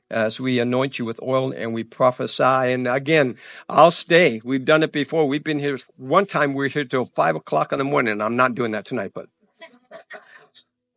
as 0.10 0.40
we 0.40 0.60
anoint 0.60 1.00
you 1.00 1.06
with 1.06 1.20
oil 1.22 1.52
and 1.52 1.74
we 1.74 1.84
prophesy. 1.84 2.44
And 2.44 2.88
again, 2.88 3.38
I'll 3.70 3.92
stay. 3.92 4.42
We've 4.44 4.66
done 4.66 4.84
it 4.84 4.92
before. 4.92 5.28
We've 5.28 5.44
been 5.44 5.60
here 5.60 5.80
one 5.98 6.26
time. 6.26 6.54
We 6.54 6.66
are 6.66 6.70
here 6.70 6.86
till 6.86 7.06
five 7.06 7.36
o'clock 7.36 7.72
in 7.72 7.80
the 7.80 7.86
morning. 7.86 8.22
I'm 8.22 8.36
not 8.36 8.56
doing 8.56 8.72
that 8.72 8.86
tonight, 8.86 9.12
but 9.14 9.28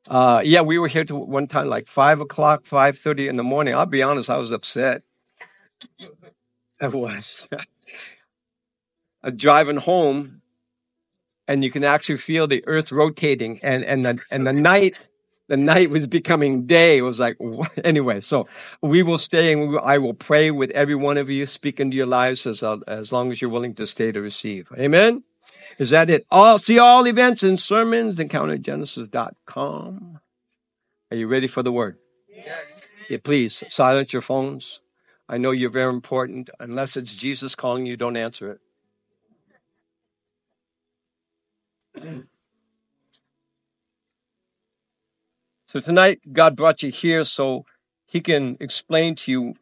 uh, 0.09 0.43
yeah, 0.45 0.63
we 0.63 0.79
were 0.79 0.89
here 0.89 1.05
to 1.05 1.17
one 1.17 1.47
time 1.47 1.69
like 1.69 1.89
five 1.89 2.21
o'clock, 2.21 2.65
five 2.67 2.99
thirty 2.99 3.29
in 3.29 3.37
the 3.37 3.43
morning. 3.43 3.75
I'll 3.75 3.87
be 3.87 4.03
honest, 4.03 4.31
I 4.31 4.39
was 4.39 4.53
upset. 4.53 5.03
I 6.81 6.89
was. 6.89 7.49
driving 9.37 9.77
home, 9.77 10.43
and 11.47 11.63
you 11.65 11.71
can 11.71 11.85
actually 11.85 12.17
feel 12.17 12.47
the 12.47 12.65
earth 12.67 12.93
rotating, 12.93 13.61
and 13.63 13.85
and 13.85 14.07
the, 14.07 14.19
and 14.31 14.47
the 14.47 14.53
night 14.53 15.09
the 15.51 15.57
night 15.57 15.91
was 15.91 16.07
becoming 16.07 16.67
day. 16.67 16.99
It 16.99 17.03
was 17.03 17.19
like, 17.19 17.37
anyway, 17.85 18.21
so 18.21 18.47
we 18.81 19.03
will 19.03 19.19
stay 19.19 19.53
and 19.53 19.69
will, 19.69 19.81
I 19.81 19.99
will 19.99 20.15
pray 20.15 20.53
with 20.53 20.71
every 20.71 20.95
one 20.95 21.19
of 21.19 21.29
you, 21.29 21.45
speak 21.45 21.81
into 21.81 21.97
your 21.97 22.07
lives 22.07 22.47
as, 22.47 22.63
uh, 22.63 22.79
as 22.87 23.11
long 23.11 23.33
as 23.33 23.43
you're 23.43 23.51
willing 23.51 23.75
to 23.75 23.87
stay 23.87 24.13
to 24.13 24.21
receive. 24.21 24.71
Amen. 24.79 25.25
Is 25.77 25.91
that 25.91 26.09
it? 26.09 26.25
All, 26.31 26.61
see 26.61 26.79
all 26.79 27.05
events 27.05 27.43
and 27.43 27.59
sermons, 27.59 28.21
encountergenesis.com. 28.21 30.21
Are 31.11 31.17
you 31.17 31.27
ready 31.27 31.49
for 31.49 31.65
the 31.65 31.73
word? 31.73 31.99
Yes. 32.29 32.81
Yeah, 33.09 33.19
please 33.21 33.65
silence 33.69 34.13
your 34.13 34.23
phones. 34.23 34.79
I 35.29 35.39
know 35.39 35.51
you're 35.51 35.69
very 35.69 35.93
important. 35.93 36.49
Unless 36.61 36.97
it's 36.97 37.13
Jesus 37.13 37.57
calling 37.57 37.87
you, 37.87 37.97
don't 37.97 38.17
answer 38.17 38.61
it. 41.97 42.30
So 45.71 45.79
tonight, 45.79 46.21
God 46.33 46.57
brought 46.57 46.83
you 46.83 46.91
here 46.91 47.25
so 47.25 47.65
He 48.05 48.21
can 48.21 48.57
explain 48.59 49.15
to 49.15 49.31
you 49.31 49.55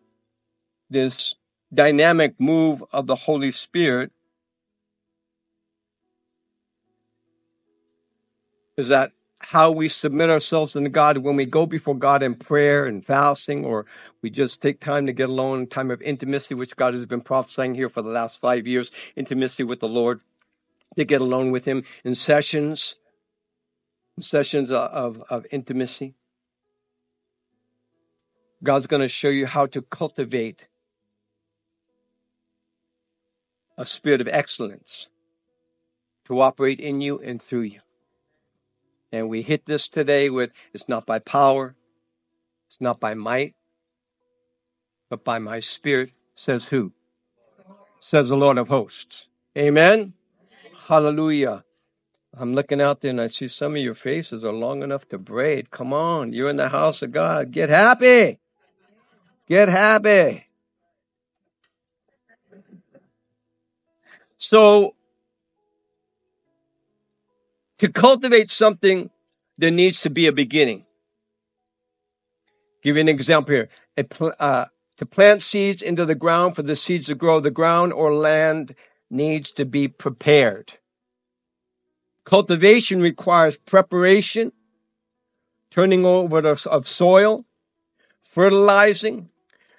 this 0.88 1.34
dynamic 1.74 2.40
move 2.40 2.82
of 2.94 3.06
the 3.06 3.14
Holy 3.14 3.52
Spirit. 3.52 4.10
Is 8.78 8.88
that 8.88 9.12
how 9.40 9.70
we 9.70 9.90
submit 9.90 10.30
ourselves 10.30 10.72
to 10.72 10.88
God 10.88 11.18
when 11.18 11.36
we 11.36 11.44
go 11.44 11.66
before 11.66 11.94
God 11.94 12.22
in 12.22 12.36
prayer 12.36 12.86
and 12.86 13.04
fasting, 13.04 13.66
or 13.66 13.84
we 14.22 14.30
just 14.30 14.62
take 14.62 14.80
time 14.80 15.04
to 15.04 15.12
get 15.12 15.28
alone, 15.28 15.66
time 15.66 15.90
of 15.90 16.00
intimacy, 16.00 16.54
which 16.54 16.74
God 16.74 16.94
has 16.94 17.04
been 17.04 17.20
prophesying 17.20 17.74
here 17.74 17.90
for 17.90 18.00
the 18.00 18.08
last 18.08 18.40
five 18.40 18.66
years, 18.66 18.90
intimacy 19.14 19.62
with 19.62 19.80
the 19.80 19.88
Lord, 19.88 20.22
to 20.96 21.04
get 21.04 21.20
alone 21.20 21.50
with 21.50 21.66
Him 21.66 21.84
in 22.02 22.14
sessions 22.14 22.94
sessions 24.22 24.70
of, 24.70 25.22
of 25.28 25.46
intimacy. 25.50 26.14
God's 28.62 28.86
going 28.86 29.02
to 29.02 29.08
show 29.08 29.28
you 29.28 29.46
how 29.46 29.66
to 29.66 29.82
cultivate 29.82 30.66
a 33.76 33.86
spirit 33.86 34.20
of 34.20 34.28
excellence 34.28 35.06
to 36.26 36.40
operate 36.40 36.80
in 36.80 37.00
you 37.00 37.18
and 37.20 37.40
through 37.40 37.62
you. 37.62 37.80
And 39.12 39.28
we 39.28 39.42
hit 39.42 39.66
this 39.66 39.88
today 39.88 40.28
with 40.28 40.50
it's 40.74 40.88
not 40.88 41.06
by 41.06 41.20
power, 41.20 41.74
it's 42.68 42.80
not 42.80 43.00
by 43.00 43.14
might, 43.14 43.54
but 45.08 45.24
by 45.24 45.38
my 45.38 45.60
spirit, 45.60 46.10
says 46.34 46.64
who? 46.64 46.92
Says 48.00 48.28
the 48.28 48.36
Lord 48.36 48.58
of 48.58 48.68
hosts. 48.68 49.28
Amen. 49.56 50.12
Hallelujah. 50.86 51.64
I'm 52.36 52.54
looking 52.54 52.80
out 52.80 53.00
there 53.00 53.10
and 53.10 53.20
I 53.20 53.28
see 53.28 53.48
some 53.48 53.72
of 53.72 53.78
your 53.78 53.94
faces 53.94 54.44
are 54.44 54.52
long 54.52 54.82
enough 54.82 55.08
to 55.08 55.18
braid. 55.18 55.70
Come 55.70 55.92
on, 55.92 56.32
you're 56.32 56.50
in 56.50 56.56
the 56.56 56.68
house 56.68 57.02
of 57.02 57.12
God. 57.12 57.50
Get 57.50 57.70
happy. 57.70 58.38
Get 59.48 59.68
happy. 59.68 60.46
So, 64.36 64.94
to 67.78 67.88
cultivate 67.88 68.50
something, 68.50 69.10
there 69.56 69.70
needs 69.70 70.02
to 70.02 70.10
be 70.10 70.26
a 70.26 70.32
beginning. 70.32 70.86
Give 72.82 72.96
you 72.96 73.00
an 73.00 73.08
example 73.08 73.54
here. 73.54 73.68
Uh, 74.38 74.66
to 74.98 75.06
plant 75.06 75.42
seeds 75.42 75.82
into 75.82 76.04
the 76.04 76.14
ground 76.14 76.54
for 76.54 76.62
the 76.62 76.76
seeds 76.76 77.06
to 77.06 77.14
grow, 77.14 77.40
the 77.40 77.50
ground 77.50 77.92
or 77.92 78.14
land 78.14 78.74
needs 79.10 79.50
to 79.52 79.64
be 79.64 79.88
prepared. 79.88 80.74
Cultivation 82.28 83.00
requires 83.00 83.56
preparation, 83.56 84.52
turning 85.70 86.04
over 86.04 86.46
of 86.46 86.86
soil, 86.86 87.46
fertilizing, 88.22 89.30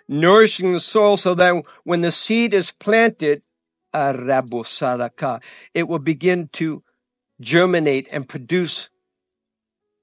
nourishing 0.08 0.74
the 0.74 0.80
soil 0.80 1.16
so 1.16 1.36
that 1.36 1.64
when 1.84 2.02
the 2.02 2.12
seed 2.12 2.56
is 2.56 2.72
planted, 2.72 3.44
it 3.94 4.24
will 5.76 6.00
begin 6.00 6.48
to 6.54 6.82
germinate 7.40 8.08
and 8.12 8.28
produce 8.28 8.90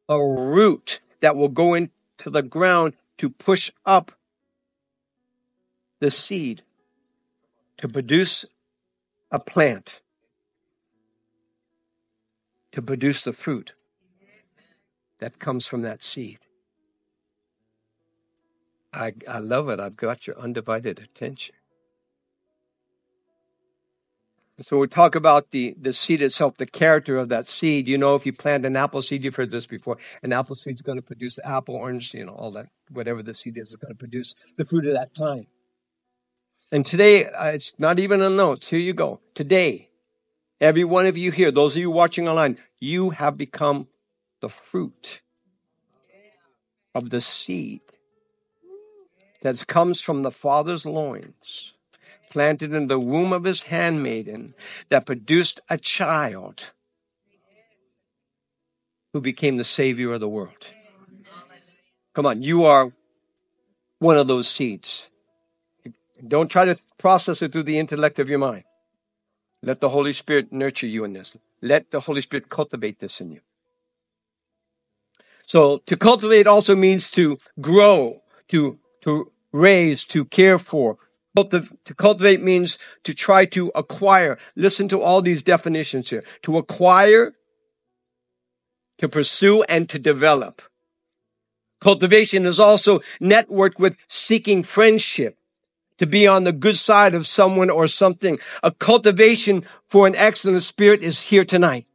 a 0.09 0.17
root 0.17 1.01
that 1.19 1.35
will 1.35 1.49
go 1.49 1.75
into 1.75 1.91
the 2.27 2.43
ground 2.43 2.95
to 3.19 3.29
push 3.29 3.73
up 3.85 4.13
the 5.99 6.13
seed 6.13 6.63
to 7.79 7.89
produce 7.89 8.45
a 9.33 9.41
plant 9.41 10.01
to 12.77 12.83
produce 12.83 13.25
the 13.25 13.33
fruit 13.33 13.73
that 15.19 15.39
comes 15.39 15.67
from 15.67 15.81
that 15.81 16.03
seed. 16.03 16.41
I, 18.93 19.15
I 19.27 19.39
love 19.39 19.71
it. 19.71 19.81
I've 19.81 19.97
got 19.97 20.27
your 20.27 20.39
undivided 20.39 20.99
attention. 20.99 21.55
So 24.61 24.77
we 24.77 24.89
talk 24.89 25.15
about 25.15 25.53
the, 25.53 25.75
the 25.81 25.95
seed 25.95 26.21
itself, 26.21 26.59
the 26.59 26.67
character 26.67 27.17
of 27.17 27.31
that 27.31 27.49
seed. 27.49 27.89
You 27.89 27.97
know, 27.97 28.15
if 28.15 28.27
you 28.27 28.35
plant 28.35 28.67
an 28.67 28.77
apple 28.77 29.01
seed, 29.01 29.25
you've 29.25 29.37
heard 29.37 29.51
this 29.51 29.67
before, 29.67 29.97
an 30.23 30.35
apple 30.35 30.55
seed 30.55 30.75
is 30.75 30.83
going 30.83 30.99
to 30.99 31.03
produce 31.03 31.39
apple, 31.43 31.77
orange, 31.77 32.13
you 32.13 32.27
know, 32.27 32.33
all 32.33 32.51
that, 32.51 32.67
whatever 32.91 33.23
the 33.23 33.35
seed 33.35 33.57
is, 33.57 33.71
is 33.71 33.77
going 33.77 33.95
to 33.95 33.99
produce 33.99 34.35
the 34.59 34.67
fruit 34.67 34.85
of 34.85 34.93
that 34.93 35.15
time. 35.15 35.47
And 36.71 36.85
today, 36.85 37.25
uh, 37.25 37.53
it's 37.53 37.73
not 37.79 37.99
even 37.99 38.21
a 38.21 38.29
notes. 38.29 38.69
Here 38.69 38.79
you 38.79 38.93
go. 38.93 39.21
Today, 39.35 39.89
Every 40.61 40.85
one 40.85 41.07
of 41.07 41.19
you 41.19 41.33
here, 41.33 41.51
those 41.51 41.75
of 41.75 41.81
you 41.81 41.91
watching 41.91 42.29
online, 42.29 42.59
you 42.81 43.11
have 43.11 43.37
become 43.37 43.89
the 44.41 44.49
fruit 44.49 45.21
of 46.95 47.11
the 47.11 47.21
seed 47.21 47.81
that 49.43 49.67
comes 49.67 50.01
from 50.01 50.23
the 50.23 50.31
Father's 50.31 50.87
loins, 50.87 51.75
planted 52.31 52.73
in 52.73 52.89
the 52.89 52.99
womb 52.99 53.33
of 53.33 53.45
his 53.45 53.65
handmaiden, 53.65 54.55
that 54.89 55.07
produced 55.07 55.61
a 55.69 55.77
child 55.77 56.73
who 59.13 59.21
became 59.21 59.57
the 59.57 59.65
Savior 59.65 60.13
of 60.13 60.21
the 60.21 60.29
world. 60.29 60.69
Come 62.15 62.27
on, 62.27 62.43
you 62.43 62.65
are 62.65 62.93
one 63.99 64.17
of 64.17 64.27
those 64.27 64.49
seeds. 64.49 65.11
Don't 66.27 66.49
try 66.49 66.65
to 66.65 66.79
process 66.99 67.43
it 67.43 67.53
through 67.53 67.65
the 67.65 67.79
intellect 67.79 68.19
of 68.19 68.31
your 68.31 68.39
mind. 68.39 68.65
Let 69.67 69.81
the 69.81 69.89
Holy 69.89 70.13
Spirit 70.13 70.53
nurture 70.53 70.87
you 70.87 71.05
in 71.05 71.13
this. 71.13 71.37
Let 71.61 71.91
the 71.91 72.01
Holy 72.01 72.23
Spirit 72.23 72.49
cultivate 72.49 73.01
this 73.01 73.21
in 73.21 73.33
you. 73.33 73.41
So 75.45 75.79
to 75.87 75.97
cultivate 75.97 76.47
also 76.47 76.77
means 76.77 77.11
to 77.11 77.39
grow, 77.61 78.23
to, 78.49 78.79
to 79.03 79.33
raise, 79.53 80.05
to 80.07 80.25
care 80.25 80.61
for. 80.61 80.99
To 81.37 81.95
cultivate 81.97 82.41
means 82.41 82.79
to 83.03 83.13
try 83.13 83.45
to 83.47 83.71
acquire. 83.75 84.39
Listen 84.55 84.89
to 84.89 85.03
all 85.03 85.21
these 85.21 85.43
definitions 85.43 86.11
here. 86.11 86.25
To 86.43 86.57
acquire, 86.57 87.35
to 88.99 89.09
pursue, 89.09 89.63
and 89.65 89.89
to 89.89 89.99
develop. 89.99 90.63
Cultivation 91.81 92.47
is 92.47 92.59
also 92.59 93.01
networked 93.21 93.79
with 93.79 93.97
seeking 94.09 94.63
friendship, 94.63 95.37
to 95.99 96.07
be 96.07 96.27
on 96.27 96.45
the 96.45 96.53
good 96.53 96.77
side 96.77 97.15
of 97.15 97.27
someone 97.27 97.71
or 97.71 97.89
something. 97.89 98.39
A 98.63 98.71
cultivation 98.71 99.65
for 99.89 100.07
an 100.07 100.15
excellent 100.17 100.63
spirit 100.63 101.03
is 101.03 101.21
here 101.21 101.45
tonight. 101.45 101.87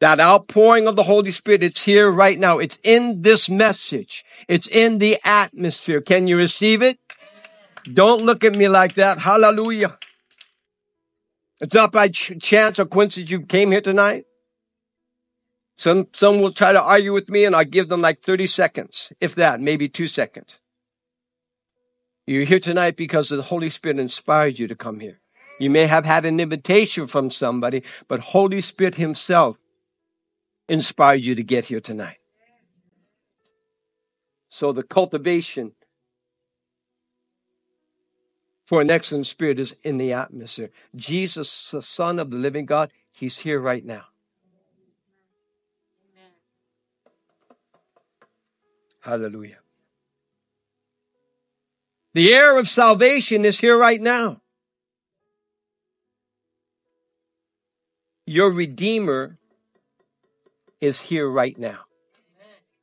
That 0.00 0.20
outpouring 0.20 0.86
of 0.86 0.94
the 0.94 1.02
Holy 1.02 1.32
Spirit, 1.32 1.64
it's 1.64 1.82
here 1.82 2.10
right 2.10 2.38
now. 2.38 2.58
It's 2.58 2.78
in 2.84 3.22
this 3.22 3.48
message. 3.48 4.24
It's 4.46 4.68
in 4.68 4.98
the 5.00 5.18
atmosphere. 5.24 6.00
Can 6.00 6.28
you 6.28 6.36
receive 6.36 6.82
it? 6.82 6.98
Don't 7.92 8.24
look 8.24 8.44
at 8.44 8.54
me 8.54 8.68
like 8.68 8.94
that. 8.94 9.18
Hallelujah. 9.18 9.96
It's 11.60 11.74
not 11.74 11.90
by 11.90 12.08
ch- 12.08 12.38
chance 12.40 12.78
or 12.78 12.86
coincidence 12.86 13.30
you 13.30 13.40
came 13.40 13.72
here 13.72 13.80
tonight. 13.80 14.26
Some, 15.76 16.06
some 16.12 16.40
will 16.40 16.52
try 16.52 16.72
to 16.72 16.82
argue 16.82 17.12
with 17.12 17.28
me 17.28 17.44
and 17.44 17.54
I'll 17.54 17.64
give 17.64 17.88
them 17.88 18.00
like 18.00 18.20
30 18.20 18.46
seconds, 18.46 19.12
if 19.20 19.34
that, 19.36 19.60
maybe 19.60 19.88
two 19.88 20.06
seconds. 20.06 20.60
You're 22.28 22.44
here 22.44 22.60
tonight 22.60 22.96
because 22.96 23.30
the 23.30 23.40
Holy 23.40 23.70
Spirit 23.70 23.98
inspired 23.98 24.58
you 24.58 24.68
to 24.68 24.74
come 24.76 25.00
here. 25.00 25.18
You 25.58 25.70
may 25.70 25.86
have 25.86 26.04
had 26.04 26.26
an 26.26 26.40
invitation 26.40 27.06
from 27.06 27.30
somebody, 27.30 27.82
but 28.06 28.20
Holy 28.20 28.60
Spirit 28.60 28.96
Himself 28.96 29.56
inspired 30.68 31.22
you 31.22 31.34
to 31.34 31.42
get 31.42 31.64
here 31.64 31.80
tonight. 31.80 32.18
So 34.50 34.72
the 34.72 34.82
cultivation 34.82 35.72
for 38.66 38.82
an 38.82 38.90
excellent 38.90 39.26
spirit 39.26 39.58
is 39.58 39.74
in 39.82 39.96
the 39.96 40.12
atmosphere. 40.12 40.68
Jesus, 40.94 41.70
the 41.70 41.80
Son 41.80 42.18
of 42.18 42.30
the 42.30 42.36
living 42.36 42.66
God, 42.66 42.92
he's 43.10 43.38
here 43.38 43.58
right 43.58 43.86
now. 43.86 44.04
Hallelujah. 49.00 49.60
The 52.18 52.34
air 52.34 52.58
of 52.58 52.66
salvation 52.66 53.44
is 53.44 53.60
here 53.60 53.78
right 53.78 54.00
now. 54.00 54.40
Your 58.26 58.50
Redeemer 58.50 59.38
is 60.80 61.00
here 61.02 61.30
right 61.30 61.56
now. 61.56 61.78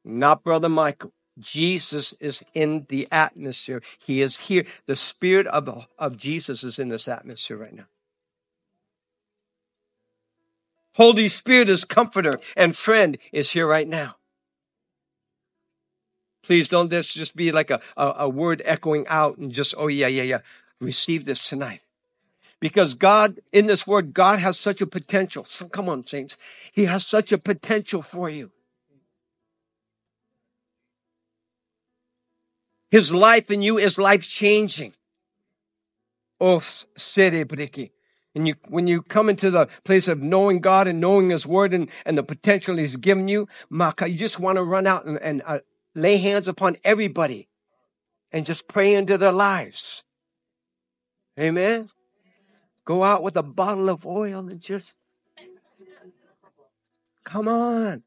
Not 0.06 0.42
Brother 0.42 0.70
Michael. 0.70 1.12
Jesus 1.38 2.14
is 2.22 2.46
in 2.54 2.86
the 2.88 3.10
atmosphere. 3.12 3.82
He 4.00 4.22
is 4.22 4.40
here. 4.40 4.64
The 4.86 4.96
Spirit 4.96 5.48
of, 5.48 5.86
of 6.00 6.16
Jesus 6.16 6.64
is 6.64 6.80
in 6.80 6.88
this 6.88 7.10
atmosphere 7.10 7.58
right 7.58 7.76
now. 7.76 7.88
Holy 10.94 11.28
Spirit 11.28 11.68
is 11.68 11.84
comforter 11.84 12.40
and 12.56 12.74
friend 12.74 13.18
is 13.34 13.52
here 13.52 13.68
right 13.68 13.90
now. 13.90 14.16
Please 16.46 16.68
don't 16.68 16.90
this 16.90 17.08
just 17.08 17.36
be 17.36 17.52
like 17.52 17.72
a, 17.72 17.82
a, 17.98 18.14
a 18.20 18.30
word 18.30 18.62
echoing 18.66 19.08
out 19.08 19.38
and 19.38 19.52
just, 19.52 19.74
oh 19.78 19.88
yeah, 19.88 20.08
yeah, 20.08 20.24
yeah. 20.24 20.40
Receive 20.80 21.26
this 21.26 21.48
tonight. 21.48 21.82
Because 22.60 22.94
God, 22.94 23.40
in 23.52 23.68
this 23.68 23.88
word, 23.88 24.14
God 24.14 24.40
has 24.40 24.60
such 24.60 24.80
a 24.80 24.88
potential. 24.88 25.44
So 25.46 25.68
come 25.68 25.90
on, 25.90 26.06
saints. 26.06 26.38
He 26.72 26.86
has 26.86 27.06
such 27.06 27.32
a 27.32 27.38
potential 27.38 28.02
for 28.02 28.30
you. 28.30 28.52
His 32.92 33.14
life 33.14 33.50
in 33.50 33.62
you 33.62 33.78
is 33.78 33.98
life 33.98 34.28
changing. 34.28 34.94
Oh, 36.40 36.60
cerebriki. 36.60 37.92
And 38.36 38.48
you, 38.48 38.56
when 38.68 38.86
you 38.86 39.02
come 39.02 39.30
into 39.30 39.50
the 39.50 39.68
place 39.84 40.08
of 40.08 40.22
knowing 40.22 40.60
God 40.60 40.88
and 40.88 41.00
knowing 41.00 41.30
His 41.30 41.48
Word 41.48 41.74
and, 41.74 41.90
and 42.06 42.18
the 42.18 42.24
potential 42.24 42.76
He's 42.76 42.98
given 42.98 43.28
you, 43.30 43.48
Maka, 43.70 44.10
you 44.10 44.18
just 44.18 44.40
want 44.40 44.58
to 44.58 44.64
run 44.64 44.86
out 44.86 45.06
and, 45.06 45.18
and 45.22 45.42
uh, 45.46 45.60
lay 45.96 46.18
hands 46.18 46.48
upon 46.48 46.76
everybody 46.84 47.48
and 48.32 48.46
just 48.46 48.68
pray 48.68 48.94
into 48.94 49.18
their 49.18 49.32
lives. 49.32 50.04
Amen. 51.40 51.88
Go 52.86 53.04
out 53.04 53.24
with 53.24 53.36
a 53.38 53.44
bottle 53.44 53.90
of 53.90 54.06
oil 54.06 54.48
and 54.50 54.60
just 54.60 54.98
come 57.24 57.48
on. 57.48 58.04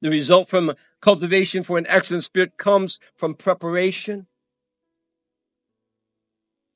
The 0.00 0.10
result 0.10 0.48
from 0.48 0.74
cultivation 1.00 1.62
for 1.62 1.78
an 1.78 1.86
excellent 1.88 2.24
spirit 2.24 2.56
comes 2.56 2.98
from 3.14 3.34
preparation. 3.34 4.26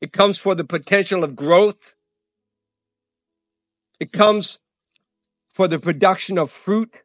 It 0.00 0.12
comes 0.12 0.38
for 0.38 0.54
the 0.54 0.64
potential 0.64 1.24
of 1.24 1.34
growth. 1.34 1.94
It 3.98 4.12
comes 4.12 4.58
for 5.56 5.66
the 5.66 5.78
production 5.78 6.36
of 6.36 6.50
fruit. 6.50 7.00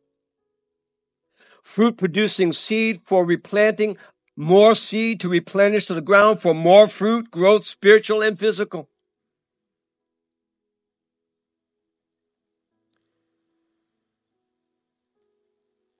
Fruit 1.63 1.95
producing 1.95 2.51
seed 2.51 2.99
for 3.05 3.25
replanting 3.25 3.95
more 4.35 4.75
seed 4.75 5.21
to 5.21 5.29
replenish 5.29 5.85
the 5.85 6.01
ground 6.01 6.41
for 6.41 6.53
more 6.53 6.89
fruit, 6.89 7.31
growth, 7.31 7.63
spiritual 7.63 8.21
and 8.21 8.37
physical. 8.37 8.89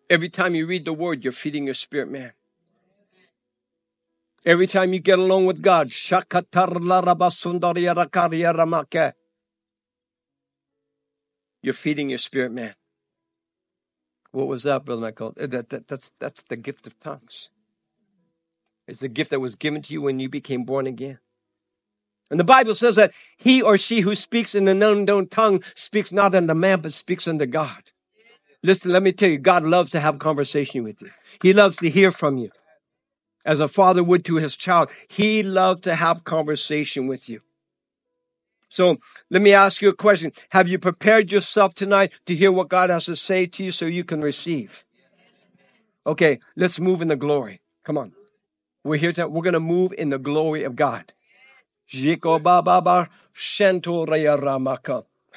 Every 0.10 0.28
time 0.28 0.54
you 0.54 0.68
read 0.68 0.84
the 0.84 0.92
word, 0.92 1.24
you're 1.24 1.32
feeding 1.32 1.68
your 1.68 1.76
spirit 1.76 2.12
man. 2.12 2.34
Every 4.46 4.68
time 4.68 4.92
you 4.92 5.00
get 5.00 5.20
along 5.20 5.46
with 5.46 5.62
God, 5.62 5.90
you're 11.62 11.74
feeding 11.74 12.10
your 12.10 12.20
spirit 12.20 12.52
man. 12.52 12.76
What 14.32 14.48
was 14.48 14.64
that, 14.64 14.86
Brother 14.86 15.02
Michael? 15.02 15.34
Uh, 15.40 15.48
that, 15.48 15.70
that, 15.70 15.88
that's, 15.88 16.12
that's 16.20 16.44
the 16.44 16.56
gift 16.56 16.88
of 16.88 17.00
tongues. 17.00 17.50
It's 18.88 19.00
the 19.00 19.08
gift 19.08 19.32
that 19.32 19.40
was 19.40 19.56
given 19.56 19.82
to 19.84 19.94
you 19.94 20.02
when 20.02 20.20
you 20.20 20.30
became 20.30 20.64
born 20.64 20.88
again. 20.88 21.20
And 22.30 22.40
the 22.40 22.46
Bible 22.46 22.76
says 22.76 22.96
that 22.96 23.12
he 23.38 23.62
or 23.62 23.78
she 23.78 24.02
who 24.02 24.16
speaks 24.16 24.56
in 24.56 24.68
an 24.70 24.82
unknown 24.82 25.28
tongue 25.28 25.64
speaks 25.76 26.12
not 26.14 26.34
unto 26.34 26.54
man, 26.54 26.80
but 26.80 26.94
speaks 26.94 27.28
unto 27.28 27.46
God. 27.46 27.92
Listen, 28.64 28.92
let 28.92 29.04
me 29.04 29.12
tell 29.12 29.30
you, 29.30 29.38
God 29.38 29.64
loves 29.64 29.92
to 29.92 30.00
have 30.00 30.20
conversation 30.20 30.84
with 30.84 31.02
you. 31.02 31.10
He 31.42 31.52
loves 31.52 31.78
to 31.78 31.90
hear 31.90 32.12
from 32.12 32.38
you. 32.38 32.52
As 33.44 33.60
a 33.60 33.68
father 33.68 34.04
would 34.04 34.24
to 34.26 34.36
his 34.36 34.56
child, 34.56 34.92
he 35.10 35.44
loves 35.44 35.82
to 35.82 35.96
have 35.96 36.24
conversation 36.24 37.08
with 37.08 37.28
you. 37.28 37.42
So 38.72 38.98
let 39.30 39.42
me 39.42 39.52
ask 39.54 39.82
you 39.82 39.90
a 39.90 39.94
question. 39.94 40.32
Have 40.52 40.70
you 40.70 40.80
prepared 40.80 41.30
yourself 41.30 41.76
tonight 41.76 42.14
to 42.26 42.34
hear 42.34 42.54
what 42.54 42.70
God 42.70 42.90
has 42.90 43.06
to 43.06 43.18
say 43.18 43.46
to 43.46 43.64
you 43.66 43.72
so 43.72 43.86
you 43.86 44.06
can 44.06 44.22
receive? 44.22 44.86
Okay, 46.08 46.40
let's 46.56 46.80
move 46.80 47.02
in 47.02 47.10
the 47.10 47.18
glory. 47.18 47.60
Come 47.84 47.98
on. 47.98 48.14
We're 48.84 48.96
here 48.96 49.12
to, 49.14 49.28
we're 49.28 49.44
going 49.44 49.54
to 49.54 49.60
move 49.60 49.94
in 49.98 50.10
the 50.10 50.18
glory 50.18 50.64
of 50.64 50.78
God. 50.78 51.12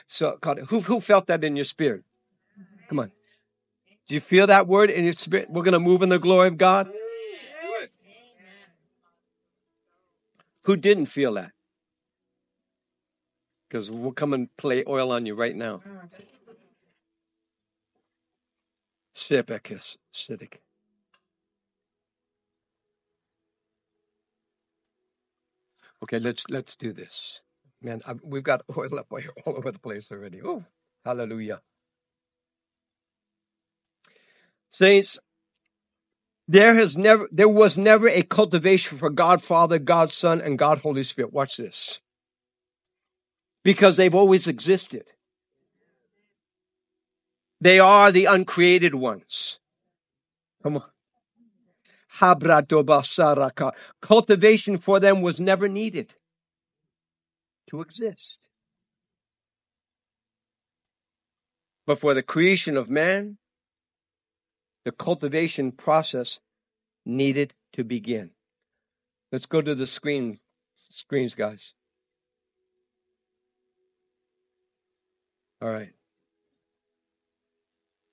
So, 0.07 0.38
God, 0.40 0.59
who, 0.68 0.81
who 0.81 1.01
felt 1.01 1.27
that 1.27 1.42
in 1.42 1.57
your 1.57 1.64
spirit? 1.64 2.05
Come 2.88 3.01
on. 3.01 3.11
Do 4.07 4.14
you 4.14 4.20
feel 4.20 4.47
that 4.47 4.68
word 4.68 4.90
in 4.90 5.05
your 5.05 5.14
spirit? 5.14 5.51
We're 5.51 5.64
going 5.64 5.73
to 5.73 5.81
move 5.81 6.03
in 6.03 6.11
the 6.11 6.20
glory 6.20 6.49
of 6.49 6.57
God. 6.57 6.88
Who 10.62 10.77
didn't 10.77 11.07
feel 11.07 11.35
that? 11.35 11.51
Because 13.74 13.90
we'll 13.90 14.12
come 14.12 14.32
and 14.32 14.56
play 14.56 14.84
oil 14.87 15.10
on 15.10 15.26
you 15.26 15.34
right 15.34 15.56
now. 15.56 15.82
Okay, 26.04 26.20
let's 26.20 26.44
let's 26.48 26.76
do 26.76 26.92
this, 26.92 27.42
man. 27.82 28.00
I, 28.06 28.12
we've 28.22 28.44
got 28.44 28.62
oil 28.78 28.96
up 28.96 29.08
all 29.44 29.56
over 29.56 29.72
the 29.72 29.80
place 29.80 30.12
already. 30.12 30.40
Oh, 30.40 30.62
hallelujah! 31.04 31.60
Saints, 34.70 35.18
there 36.46 36.76
has 36.76 36.96
never, 36.96 37.28
there 37.32 37.48
was 37.48 37.76
never 37.76 38.06
a 38.06 38.22
cultivation 38.22 38.98
for 38.98 39.10
God 39.10 39.42
Father, 39.42 39.80
God 39.80 40.12
Son, 40.12 40.40
and 40.40 40.60
God 40.60 40.78
Holy 40.78 41.02
Spirit. 41.02 41.32
Watch 41.32 41.56
this. 41.56 42.00
Because 43.64 43.96
they've 43.96 44.14
always 44.14 44.46
existed. 44.46 45.12
They 47.61 47.81
are 47.81 48.12
the 48.12 48.27
uncreated 48.27 48.94
ones. 48.94 49.59
Come 50.62 50.77
on. 50.77 50.85
Cultivation 54.00 54.79
for 54.79 55.00
them 55.00 55.22
was 55.22 55.40
never 55.40 55.66
needed 55.66 56.14
to 57.66 57.81
exist. 57.81 58.48
But 61.87 61.98
for 61.98 62.14
the 62.14 62.22
creation 62.22 62.77
of 62.77 62.88
man, 62.88 63.38
the 64.85 64.92
cultivation 64.92 65.72
process 65.72 66.40
needed 67.05 67.55
to 67.72 67.83
begin. 67.83 68.31
Let's 69.33 69.46
go 69.46 69.61
to 69.62 69.74
the 69.74 69.87
screen 69.87 70.38
screens, 70.74 71.35
guys. 71.35 71.74
All 75.64 75.72
right. 75.72 75.94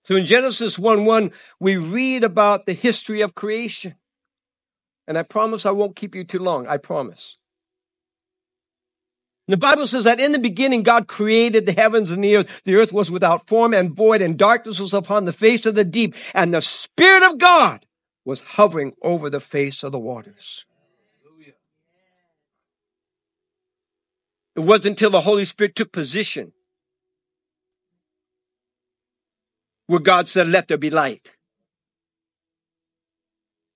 So 0.06 0.16
in 0.16 0.26
Genesis 0.26 0.80
1 0.80 1.04
1, 1.04 1.32
we 1.60 1.76
read 1.76 2.24
about 2.24 2.66
the 2.66 2.72
history 2.72 3.20
of 3.20 3.36
creation. 3.36 3.96
And 5.06 5.18
I 5.18 5.24
promise 5.24 5.66
I 5.66 5.72
won't 5.72 5.98
keep 5.98 6.16
you 6.16 6.24
too 6.24 6.40
long. 6.40 6.66
I 6.66 6.78
promise. 6.78 7.38
The 9.50 9.58
Bible 9.58 9.86
says 9.86 10.06
that 10.06 10.22
in 10.22 10.32
the 10.32 10.40
beginning, 10.40 10.84
God 10.84 11.10
created 11.10 11.66
the 11.66 11.74
heavens 11.74 12.10
and 12.10 12.24
the 12.24 12.38
earth. 12.38 12.62
The 12.64 12.76
earth 12.76 12.94
was 12.94 13.12
without 13.12 13.48
form 13.48 13.74
and 13.74 13.94
void, 13.94 14.22
and 14.22 14.38
darkness 14.38 14.80
was 14.80 14.94
upon 14.94 15.26
the 15.26 15.34
face 15.34 15.66
of 15.66 15.76
the 15.76 15.84
deep, 15.84 16.16
and 16.34 16.54
the 16.54 16.62
Spirit 16.62 17.24
of 17.24 17.38
God 17.38 17.86
was 18.24 18.40
hovering 18.40 18.94
over 19.02 19.30
the 19.30 19.42
face 19.42 19.84
of 19.84 19.92
the 19.92 20.00
waters. 20.00 20.66
It 24.56 24.62
wasn't 24.62 24.86
until 24.86 25.10
the 25.10 25.22
Holy 25.22 25.44
Spirit 25.44 25.76
took 25.76 25.92
position 25.92 26.54
where 29.92 30.00
God 30.00 30.30
said, 30.30 30.48
Let 30.48 30.70
there 30.70 30.78
be 30.78 30.90
light. 30.90 31.32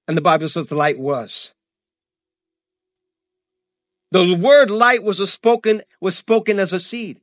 And 0.08 0.16
the 0.16 0.22
Bible 0.22 0.48
says 0.48 0.68
the 0.68 0.76
light 0.76 0.98
was. 0.98 1.54
The 4.12 4.34
word 4.34 4.70
light 4.70 5.04
was 5.04 5.18
spoken, 5.30 5.82
was 6.00 6.16
spoken 6.16 6.58
as 6.58 6.72
a 6.72 6.80
seed. 6.80 7.20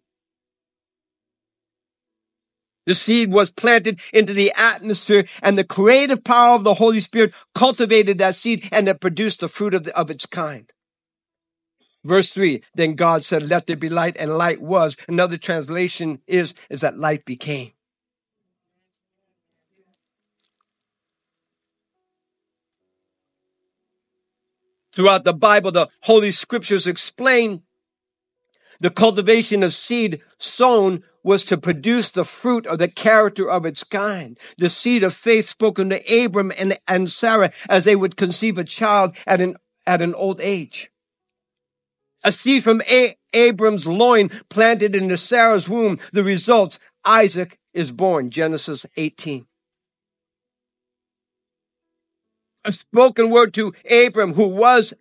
The 2.84 2.94
seed 2.94 3.32
was 3.32 3.50
planted 3.50 3.98
into 4.12 4.34
the 4.34 4.52
atmosphere 4.54 5.24
and 5.40 5.56
the 5.56 5.64
creative 5.64 6.22
power 6.22 6.56
of 6.56 6.64
the 6.64 6.74
Holy 6.74 7.00
Spirit 7.00 7.32
cultivated 7.54 8.18
that 8.18 8.36
seed 8.36 8.68
and 8.70 8.88
it 8.88 9.00
produced 9.00 9.40
the 9.40 9.48
fruit 9.48 9.72
of, 9.72 9.84
the, 9.84 9.96
of 9.96 10.10
its 10.10 10.26
kind. 10.26 10.70
Verse 12.04 12.30
three, 12.30 12.62
then 12.74 12.94
God 12.94 13.24
said, 13.24 13.48
let 13.48 13.68
there 13.68 13.76
be 13.76 13.88
light 13.88 14.16
and 14.18 14.36
light 14.36 14.60
was. 14.60 14.98
Another 15.08 15.38
translation 15.38 16.20
is, 16.26 16.52
is 16.68 16.82
that 16.82 16.98
light 16.98 17.24
became. 17.24 17.70
Throughout 24.92 25.24
the 25.24 25.32
Bible, 25.32 25.72
the 25.72 25.88
Holy 26.02 26.32
Scriptures 26.32 26.86
explain 26.86 27.62
the 28.80 28.90
cultivation 28.90 29.62
of 29.62 29.72
seed 29.72 30.20
sown 30.38 31.04
was 31.22 31.44
to 31.44 31.56
produce 31.56 32.10
the 32.10 32.24
fruit 32.24 32.66
of 32.66 32.78
the 32.78 32.88
character 32.88 33.48
of 33.48 33.64
its 33.64 33.84
kind. 33.84 34.38
The 34.58 34.68
seed 34.68 35.04
of 35.04 35.14
faith 35.14 35.48
spoken 35.48 35.90
to 35.90 36.24
Abram 36.24 36.52
and, 36.58 36.78
and 36.88 37.08
Sarah 37.08 37.52
as 37.68 37.84
they 37.84 37.94
would 37.94 38.16
conceive 38.16 38.58
a 38.58 38.64
child 38.64 39.16
at 39.24 39.40
an, 39.40 39.56
at 39.86 40.02
an 40.02 40.14
old 40.14 40.40
age. 40.40 40.90
A 42.24 42.32
seed 42.32 42.64
from 42.64 42.82
a- 42.90 43.16
Abram's 43.32 43.86
loin 43.86 44.28
planted 44.48 44.94
into 44.94 45.16
Sarah's 45.16 45.68
womb. 45.68 45.98
The 46.12 46.24
results, 46.24 46.78
Isaac 47.04 47.58
is 47.72 47.92
born. 47.92 48.30
Genesis 48.30 48.84
18. 48.96 49.46
A 52.64 52.72
spoken 52.72 53.30
word 53.30 53.54
to 53.54 53.72
Abram 53.90 54.34
who 54.34 54.46
was, 54.46 54.94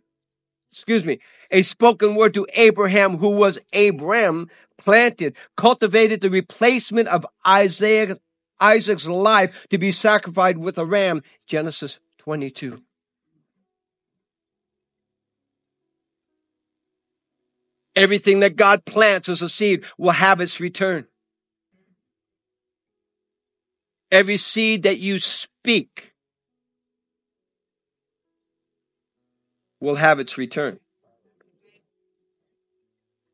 excuse 0.71 1.06
me, 1.06 1.19
a 1.52 1.63
spoken 1.63 2.15
word 2.15 2.34
to 2.34 2.47
Abraham 2.56 3.17
who 3.17 3.30
was 3.30 3.60
Abram 3.74 4.50
planted, 4.78 5.36
cultivated 5.56 6.21
the 6.21 6.30
replacement 6.30 7.08
of 7.08 7.26
Isaiah, 7.47 8.17
Isaac's 8.60 9.08
life 9.08 9.67
to 9.69 9.78
be 9.78 9.91
sacrificed 9.91 10.58
with 10.58 10.78
a 10.78 10.86
ram. 10.86 11.21
Genesis 11.45 12.00
22. 12.19 12.82
Everything 17.95 18.39
that 18.39 18.56
God 18.56 18.86
plants 18.86 19.28
as 19.28 19.41
a 19.41 19.50
seed 19.50 19.84
will 19.97 20.12
have 20.12 20.39
its 20.39 20.60
return. 20.60 21.08
Every 24.10 24.38
seed 24.38 24.84
that 24.84 25.00
you 25.00 25.19
speak 25.19 26.11
will 29.82 29.96
have 29.96 30.20
its 30.20 30.38
return. 30.38 30.80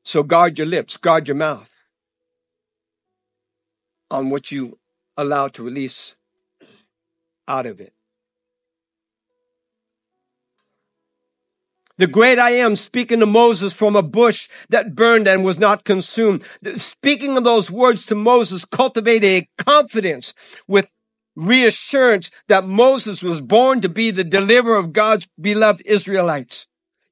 So 0.04 0.24
guard 0.24 0.58
your 0.58 0.66
lips, 0.66 0.98
guard 0.98 1.28
your 1.28 1.36
mouth 1.36 1.90
on 4.10 4.30
what 4.30 4.52
you 4.52 4.80
allow 5.18 5.50
to 5.50 5.62
release 5.64 6.16
out 7.48 7.66
of 7.66 7.82
it. 7.82 7.94
The 11.98 12.08
great 12.08 12.38
I 12.38 12.52
am 12.52 12.76
speaking 12.76 13.20
to 13.22 13.26
Moses 13.26 13.74
from 13.74 13.96
a 13.96 14.04
bush 14.04 14.48
that 14.70 14.96
burned 14.96 15.28
and 15.28 15.44
was 15.44 15.58
not 15.58 15.84
consumed. 15.84 16.44
Speaking 16.76 17.36
of 17.36 17.44
those 17.44 17.72
words 17.72 18.06
to 18.06 18.16
Moses 18.16 18.66
cultivated 18.66 19.28
a 19.28 19.50
confidence 19.58 20.34
with 20.68 20.88
reassurance 21.38 22.32
that 22.48 22.66
Moses 22.66 23.22
was 23.22 23.42
born 23.42 23.80
to 23.82 23.90
be 23.90 24.10
the 24.10 24.24
deliverer 24.24 24.76
of 24.76 24.92
God's 24.92 25.28
beloved 25.40 25.84
Israelites, 25.86 26.66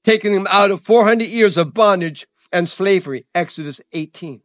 taking 0.03 0.33
them 0.33 0.47
out 0.49 0.71
of 0.71 0.81
400 0.81 1.25
years 1.25 1.57
of 1.57 1.73
bondage 1.73 2.27
and 2.51 2.67
slavery. 2.67 3.25
Exodus 3.35 3.79
18. 3.93 4.41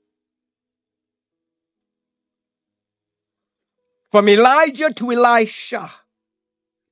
From 4.12 4.28
Elijah 4.28 4.92
to 4.92 5.12
Elisha, 5.12 5.90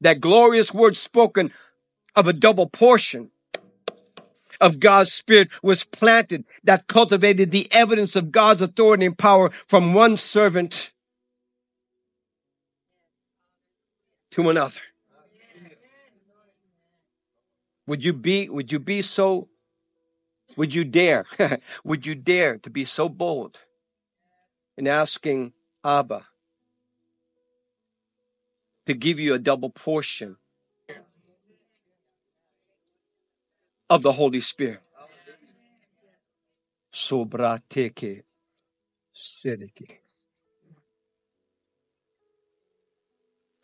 that 0.01 0.21
glorious 0.21 0.73
word 0.73 0.97
spoken 0.97 1.53
of 2.17 2.27
a 2.27 2.33
double 2.33 2.69
portion 2.69 3.31
of 4.61 4.81
God's 4.81 5.13
Spirit 5.13 5.51
was 5.63 5.85
planted 5.85 6.45
that 6.65 6.87
cultivated 6.87 7.51
the 7.51 7.69
evidence 7.71 8.17
of 8.17 8.33
God's 8.33 8.63
authority 8.63 9.07
and 9.07 9.19
power 9.19 9.51
from 9.67 9.95
one 9.95 10.17
servant 10.17 10.93
to 14.39 14.51
another. 14.51 14.81
Would 17.89 18.05
you 18.05 18.13
be, 18.13 18.49
would 18.49 18.71
you 18.71 18.79
be 18.79 19.03
so 19.03 19.49
would 20.57 20.75
you 20.75 20.85
dare, 20.85 21.25
would 21.85 22.07
you 22.07 22.15
dare 22.15 22.57
to 22.59 22.71
be 22.71 22.85
so 22.85 23.09
bold 23.09 23.61
in 24.77 24.87
asking 24.87 25.53
Abba 25.85 26.27
to 28.87 28.95
give 28.95 29.19
you 29.21 29.35
a 29.35 29.39
double 29.39 29.71
portion 29.71 30.37
of 33.91 34.03
the 34.03 34.13
Holy 34.13 34.41
Spirit? 34.41 34.81
Sobrateke 36.93 38.23
sedeke. 39.15 40.08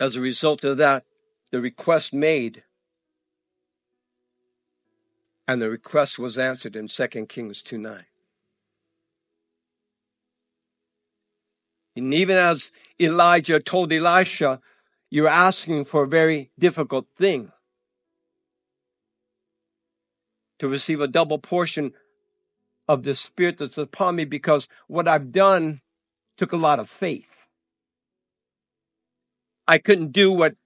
As 0.00 0.16
a 0.16 0.20
result 0.20 0.64
of 0.64 0.76
that, 0.78 1.04
the 1.50 1.60
request 1.60 2.12
made 2.12 2.64
and 5.46 5.60
the 5.60 5.70
request 5.70 6.18
was 6.18 6.38
answered 6.38 6.74
in 6.74 6.88
2 6.88 7.06
Kings 7.26 7.62
2 7.62 7.78
9. 7.78 8.04
And 11.96 12.14
even 12.14 12.36
as 12.36 12.72
Elijah 13.00 13.60
told 13.60 13.92
Elisha, 13.92 14.60
you're 15.10 15.28
asking 15.28 15.84
for 15.84 16.04
a 16.04 16.08
very 16.08 16.50
difficult 16.58 17.06
thing 17.16 17.52
to 20.58 20.66
receive 20.66 21.00
a 21.00 21.08
double 21.08 21.38
portion 21.38 21.92
of 22.88 23.02
the 23.04 23.14
Spirit 23.14 23.58
that's 23.58 23.78
upon 23.78 24.16
me 24.16 24.24
because 24.24 24.68
what 24.88 25.06
I've 25.06 25.30
done 25.30 25.82
took 26.36 26.52
a 26.52 26.56
lot 26.56 26.80
of 26.80 26.90
faith. 26.90 27.33
I 29.66 29.78
couldn't 29.78 30.12
do 30.12 30.30
what 30.32 30.56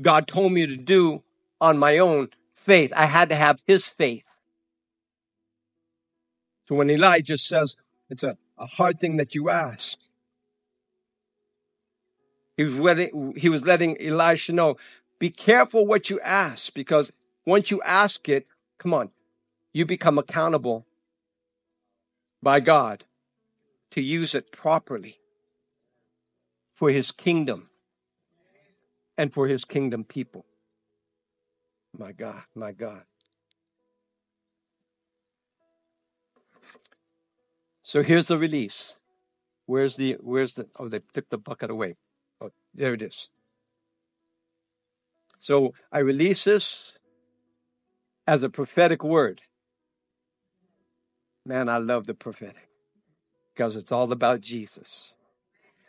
God 0.00 0.26
told 0.26 0.52
me 0.52 0.66
to 0.66 0.76
do 0.76 1.22
on 1.60 1.78
my 1.78 1.98
own 1.98 2.30
faith. 2.54 2.92
I 2.94 3.06
had 3.06 3.28
to 3.30 3.34
have 3.34 3.60
his 3.66 3.86
faith. 3.86 4.36
So 6.68 6.74
when 6.74 6.90
Elijah 6.90 7.38
says 7.38 7.76
it's 8.10 8.22
a, 8.22 8.36
a 8.58 8.66
hard 8.66 9.00
thing 9.00 9.16
that 9.16 9.34
you 9.34 9.48
asked, 9.48 10.10
he 12.56 12.64
was, 12.64 12.74
letting, 12.74 13.34
he 13.36 13.48
was 13.48 13.64
letting 13.64 14.00
Elisha 14.02 14.52
know, 14.52 14.76
be 15.18 15.30
careful 15.30 15.86
what 15.86 16.10
you 16.10 16.20
ask 16.20 16.74
because 16.74 17.12
once 17.46 17.70
you 17.70 17.80
ask 17.82 18.28
it, 18.28 18.46
come 18.78 18.92
on, 18.92 19.10
you 19.72 19.86
become 19.86 20.18
accountable 20.18 20.84
by 22.42 22.60
God 22.60 23.04
to 23.92 24.02
use 24.02 24.34
it 24.34 24.52
properly 24.52 25.18
for 26.72 26.90
his 26.90 27.10
kingdom 27.10 27.70
and 29.18 29.34
for 29.34 29.48
his 29.48 29.64
kingdom 29.64 30.04
people. 30.04 30.46
My 31.98 32.12
God, 32.12 32.42
my 32.54 32.72
God. 32.72 33.02
So 37.82 38.02
here's 38.02 38.28
the 38.28 38.38
release. 38.38 39.00
Where's 39.66 39.96
the, 39.96 40.16
where's 40.20 40.54
the, 40.54 40.68
oh, 40.78 40.88
they 40.88 41.00
took 41.12 41.28
the 41.28 41.38
bucket 41.38 41.70
away. 41.70 41.96
Oh, 42.40 42.50
there 42.72 42.94
it 42.94 43.02
is. 43.02 43.28
So 45.40 45.74
I 45.90 45.98
release 45.98 46.44
this 46.44 46.96
as 48.26 48.42
a 48.42 48.48
prophetic 48.48 49.02
word. 49.02 49.42
Man, 51.44 51.68
I 51.68 51.78
love 51.78 52.06
the 52.06 52.14
prophetic 52.14 52.68
because 53.54 53.74
it's 53.74 53.90
all 53.90 54.12
about 54.12 54.40
Jesus 54.40 55.12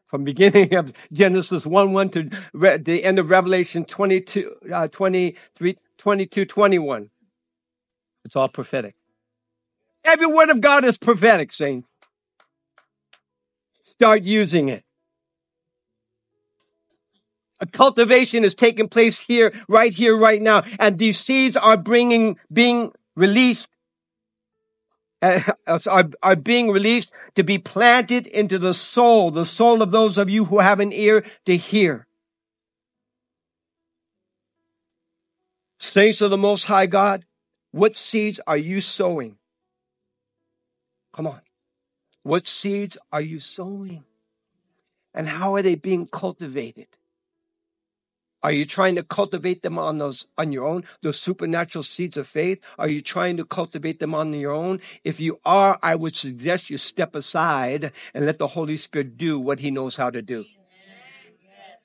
from 0.09 0.23
beginning 0.23 0.73
of 0.75 0.91
Genesis 1.13 1.65
1 1.65 1.93
1 1.93 2.09
to 2.09 2.29
re- 2.53 2.77
the 2.77 3.03
end 3.03 3.19
of 3.19 3.29
Revelation 3.29 3.85
22, 3.85 4.55
uh, 4.73 4.87
23, 4.89 5.77
22, 5.97 6.45
21. 6.45 7.09
It's 8.25 8.35
all 8.35 8.49
prophetic. 8.49 8.95
Every 10.03 10.27
word 10.27 10.49
of 10.49 10.61
God 10.61 10.83
is 10.83 10.97
prophetic, 10.97 11.53
saints. 11.53 11.87
Start 13.81 14.23
using 14.23 14.69
it. 14.69 14.83
A 17.61 17.65
cultivation 17.65 18.45
is 18.45 18.55
taking 18.55 18.87
place 18.87 19.19
here, 19.19 19.53
right 19.67 19.93
here, 19.93 20.15
right 20.15 20.41
now. 20.41 20.63
And 20.79 20.97
these 20.97 21.19
seeds 21.19 21.57
are 21.57 21.75
bringing, 21.75 22.37
being 22.51 22.93
released 23.15 23.67
Uh, 25.21 25.41
are, 25.67 26.09
are 26.23 26.35
being 26.35 26.71
released 26.71 27.11
to 27.35 27.43
be 27.43 27.57
planted 27.57 28.25
into 28.27 28.57
the 28.57 28.73
soul, 28.73 29.31
the 29.31 29.45
soul 29.45 29.81
of 29.81 29.91
those 29.91 30.17
of 30.17 30.29
you 30.29 30.45
who 30.45 30.59
have 30.59 30.79
an 30.79 30.93
ear 30.93 31.25
to 31.45 31.57
hear. 31.57 32.07
Saints 35.77 36.21
of 36.21 36.29
the 36.29 36.37
Most 36.37 36.63
High 36.65 36.85
God, 36.85 37.25
What 37.71 37.97
seeds 37.97 38.39
are 38.47 38.57
you 38.57 38.81
sowing? 38.81 39.37
Come 41.13 41.27
on. 41.27 41.41
What 42.23 42.47
seeds 42.47 42.97
are 43.11 43.21
you 43.21 43.39
sowing? 43.39 44.03
And 45.13 45.27
how 45.27 45.55
are 45.55 45.61
they 45.61 45.75
being 45.75 46.07
cultivated? 46.07 46.87
Are 48.41 48.51
you 48.53 48.65
trying 48.65 48.95
to 48.95 49.03
cultivate 49.03 49.63
them 49.63 49.77
on 49.77 49.97
those 49.97 50.25
on 50.37 50.53
your 50.53 50.65
own, 50.65 50.85
those 51.01 51.19
supernatural 51.19 51.83
seeds 51.83 52.15
of 52.15 52.27
faith? 52.27 52.63
Are 52.77 52.87
you 52.87 53.01
trying 53.01 53.35
to 53.37 53.45
cultivate 53.45 53.99
them 53.99 54.15
on 54.15 54.33
your 54.33 54.53
own? 54.53 54.79
If 55.03 55.19
you 55.19 55.39
are, 55.43 55.77
I 55.83 55.95
would 55.95 56.15
suggest 56.15 56.69
you 56.69 56.77
step 56.77 57.15
aside 57.15 57.91
and 58.13 58.25
let 58.25 58.39
the 58.39 58.47
Holy 58.47 58.77
Spirit 58.77 59.17
do 59.17 59.39
what 59.39 59.59
he 59.59 59.71
knows 59.71 59.97
how 59.97 60.09
to 60.09 60.21
do. 60.21 60.45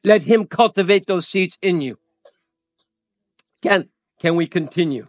Let 0.04 0.22
him 0.22 0.46
cultivate 0.46 1.06
those 1.06 1.26
seeds 1.26 1.58
in 1.60 1.80
you. 1.80 1.98
Can 3.60 3.88
can 4.20 4.36
we 4.36 4.46
continue? 4.46 5.08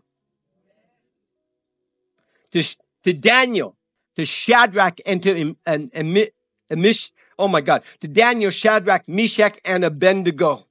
To, 2.54 2.64
to 3.04 3.14
Daniel, 3.14 3.76
to 4.16 4.26
Shadrach, 4.26 5.00
and 5.06 5.22
to 5.24 5.56
and, 5.66 5.92
and, 5.94 6.32
and 6.70 7.10
oh 7.38 7.48
my 7.50 7.62
God, 7.62 7.84
to 8.00 8.08
Daniel, 8.08 8.50
Shadrach, 8.50 9.08
Meshach, 9.08 9.60
and 9.64 9.84
Abednego. 9.84 10.66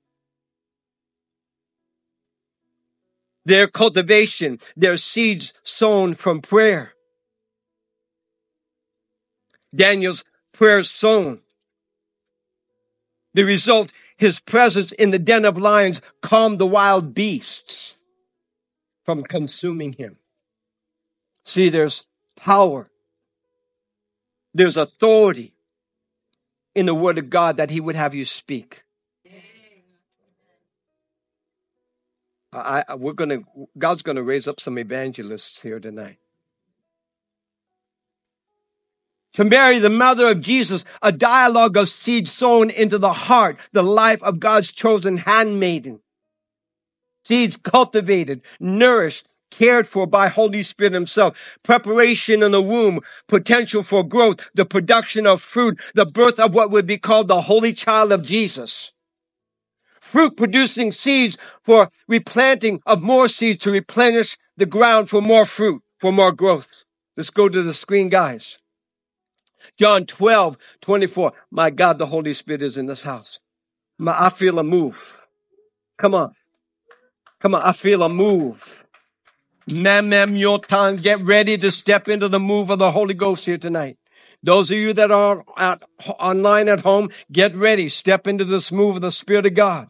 Their 3.44 3.66
cultivation, 3.66 4.58
their 4.76 4.96
seeds 4.96 5.52
sown 5.62 6.14
from 6.14 6.40
prayer. 6.40 6.92
Daniel's 9.74 10.24
prayer 10.52 10.82
sown. 10.82 11.40
The 13.34 13.44
result, 13.44 13.92
his 14.16 14.40
presence 14.40 14.92
in 14.92 15.10
the 15.10 15.18
den 15.18 15.44
of 15.44 15.58
lions 15.58 16.00
calmed 16.22 16.58
the 16.58 16.66
wild 16.66 17.14
beasts 17.14 17.96
from 19.04 19.24
consuming 19.24 19.94
him. 19.94 20.16
See, 21.44 21.68
there's 21.68 22.04
power. 22.36 22.88
There's 24.54 24.76
authority 24.76 25.52
in 26.74 26.86
the 26.86 26.94
word 26.94 27.18
of 27.18 27.28
God 27.28 27.56
that 27.56 27.70
he 27.70 27.80
would 27.80 27.96
have 27.96 28.14
you 28.14 28.24
speak. 28.24 28.83
I, 32.54 32.94
we're 32.94 33.12
gonna 33.12 33.40
God's 33.78 34.02
gonna 34.02 34.22
raise 34.22 34.48
up 34.48 34.60
some 34.60 34.78
evangelists 34.78 35.62
here 35.62 35.80
tonight. 35.80 36.18
To 39.34 39.44
Mary, 39.44 39.80
the 39.80 39.90
mother 39.90 40.28
of 40.28 40.40
Jesus, 40.40 40.84
a 41.02 41.10
dialogue 41.10 41.76
of 41.76 41.88
seed 41.88 42.28
sown 42.28 42.70
into 42.70 42.98
the 42.98 43.12
heart, 43.12 43.58
the 43.72 43.82
life 43.82 44.22
of 44.22 44.38
God's 44.38 44.70
chosen 44.70 45.16
handmaiden. 45.18 46.00
Seeds 47.24 47.56
cultivated, 47.56 48.42
nourished, 48.60 49.28
cared 49.50 49.88
for 49.88 50.06
by 50.06 50.28
Holy 50.28 50.62
Spirit 50.62 50.92
himself. 50.92 51.36
Preparation 51.64 52.42
in 52.42 52.52
the 52.52 52.62
womb, 52.62 53.00
potential 53.26 53.82
for 53.82 54.04
growth, 54.04 54.50
the 54.54 54.66
production 54.66 55.26
of 55.26 55.42
fruit, 55.42 55.80
the 55.94 56.06
birth 56.06 56.38
of 56.38 56.54
what 56.54 56.70
would 56.70 56.86
be 56.86 56.98
called 56.98 57.28
the 57.28 57.42
holy 57.42 57.72
child 57.72 58.12
of 58.12 58.22
Jesus. 58.22 58.92
Fruit 60.14 60.36
producing 60.36 60.92
seeds 60.92 61.36
for 61.64 61.90
replanting 62.06 62.80
of 62.86 63.02
more 63.02 63.26
seeds 63.26 63.58
to 63.64 63.72
replenish 63.72 64.38
the 64.56 64.64
ground 64.64 65.10
for 65.10 65.20
more 65.20 65.44
fruit, 65.44 65.82
for 65.98 66.12
more 66.12 66.30
growth. 66.30 66.84
Let's 67.16 67.30
go 67.30 67.48
to 67.48 67.62
the 67.64 67.74
screen, 67.74 68.10
guys. 68.10 68.58
John 69.76 70.06
12, 70.06 70.56
24. 70.82 71.32
My 71.50 71.70
God, 71.70 71.98
the 71.98 72.06
Holy 72.06 72.32
Spirit 72.32 72.62
is 72.62 72.78
in 72.78 72.86
this 72.86 73.02
house. 73.02 73.40
My, 73.98 74.14
I 74.16 74.30
feel 74.30 74.60
a 74.60 74.62
move. 74.62 75.26
Come 75.98 76.14
on. 76.14 76.32
Come 77.40 77.56
on. 77.56 77.62
I 77.62 77.72
feel 77.72 78.00
a 78.04 78.08
move. 78.08 78.84
Mem, 79.66 80.10
mem, 80.10 80.36
yotan, 80.36 81.02
get 81.02 81.22
ready 81.22 81.58
to 81.58 81.72
step 81.72 82.08
into 82.08 82.28
the 82.28 82.38
move 82.38 82.70
of 82.70 82.78
the 82.78 82.92
Holy 82.92 83.14
Ghost 83.14 83.46
here 83.46 83.58
tonight. 83.58 83.98
Those 84.44 84.70
of 84.70 84.76
you 84.76 84.92
that 84.92 85.10
are 85.10 85.42
at, 85.56 85.82
online 86.06 86.68
at 86.68 86.82
home, 86.82 87.08
get 87.32 87.56
ready. 87.56 87.88
Step 87.88 88.28
into 88.28 88.44
this 88.44 88.70
move 88.70 88.94
of 88.94 89.02
the 89.02 89.10
Spirit 89.10 89.46
of 89.46 89.54
God. 89.54 89.88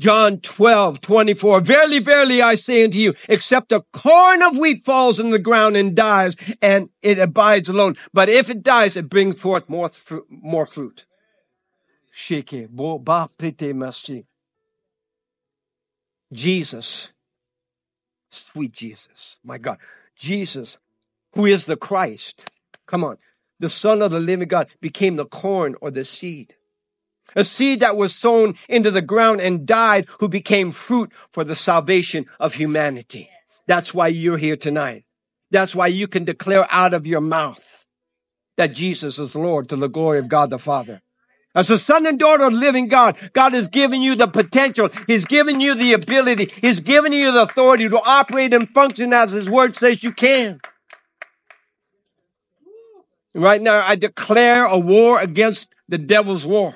John 0.00 0.38
12, 0.38 1.00
24. 1.00 1.60
Verily, 1.60 1.98
verily, 2.00 2.42
I 2.42 2.56
say 2.56 2.84
unto 2.84 2.98
you, 2.98 3.14
except 3.28 3.72
a 3.72 3.84
corn 3.92 4.42
of 4.42 4.56
wheat 4.56 4.84
falls 4.84 5.20
in 5.20 5.30
the 5.30 5.38
ground 5.38 5.76
and 5.76 5.94
dies, 5.94 6.36
and 6.60 6.90
it 7.02 7.18
abides 7.18 7.68
alone. 7.68 7.96
But 8.12 8.28
if 8.28 8.50
it 8.50 8.62
dies, 8.62 8.96
it 8.96 9.08
brings 9.08 9.40
forth 9.40 9.68
more, 9.68 9.88
fruit, 9.88 10.26
more 10.28 10.66
fruit. 10.66 11.06
Jesus 16.32 17.12
Sweet 18.34 18.72
Jesus. 18.72 19.38
My 19.44 19.58
God. 19.58 19.78
Jesus, 20.16 20.76
who 21.34 21.46
is 21.46 21.66
the 21.66 21.76
Christ. 21.76 22.50
Come 22.86 23.04
on. 23.04 23.18
The 23.60 23.70
Son 23.70 24.02
of 24.02 24.10
the 24.10 24.20
living 24.20 24.48
God 24.48 24.68
became 24.80 25.16
the 25.16 25.26
corn 25.26 25.76
or 25.80 25.90
the 25.90 26.04
seed. 26.04 26.54
A 27.36 27.44
seed 27.44 27.80
that 27.80 27.96
was 27.96 28.14
sown 28.14 28.54
into 28.68 28.90
the 28.90 29.02
ground 29.02 29.40
and 29.40 29.66
died, 29.66 30.06
who 30.20 30.28
became 30.28 30.72
fruit 30.72 31.12
for 31.32 31.44
the 31.44 31.56
salvation 31.56 32.26
of 32.38 32.54
humanity. 32.54 33.30
That's 33.66 33.92
why 33.94 34.08
you're 34.08 34.38
here 34.38 34.56
tonight. 34.56 35.04
That's 35.50 35.74
why 35.74 35.88
you 35.88 36.08
can 36.08 36.24
declare 36.24 36.66
out 36.70 36.94
of 36.94 37.06
your 37.06 37.20
mouth 37.20 37.86
that 38.56 38.72
Jesus 38.72 39.18
is 39.18 39.34
Lord 39.34 39.68
to 39.68 39.76
the 39.76 39.88
glory 39.88 40.18
of 40.18 40.28
God 40.28 40.50
the 40.50 40.58
Father. 40.58 41.02
As 41.54 41.70
a 41.70 41.78
son 41.78 42.04
and 42.06 42.18
daughter 42.18 42.44
of 42.44 42.52
living 42.52 42.88
God, 42.88 43.16
God 43.32 43.52
has 43.52 43.68
given 43.68 44.02
you 44.02 44.16
the 44.16 44.26
potential. 44.26 44.90
He's 45.06 45.24
given 45.24 45.60
you 45.60 45.74
the 45.74 45.92
ability. 45.92 46.50
He's 46.60 46.80
given 46.80 47.12
you 47.12 47.30
the 47.30 47.42
authority 47.42 47.88
to 47.88 48.00
operate 48.04 48.52
and 48.52 48.68
function 48.70 49.12
as 49.12 49.30
His 49.30 49.48
word 49.48 49.76
says 49.76 50.02
you 50.02 50.10
can. 50.10 50.60
Right 53.34 53.62
now, 53.62 53.84
I 53.86 53.94
declare 53.94 54.64
a 54.64 54.78
war 54.78 55.20
against 55.20 55.68
the 55.88 55.98
devil's 55.98 56.44
war. 56.44 56.74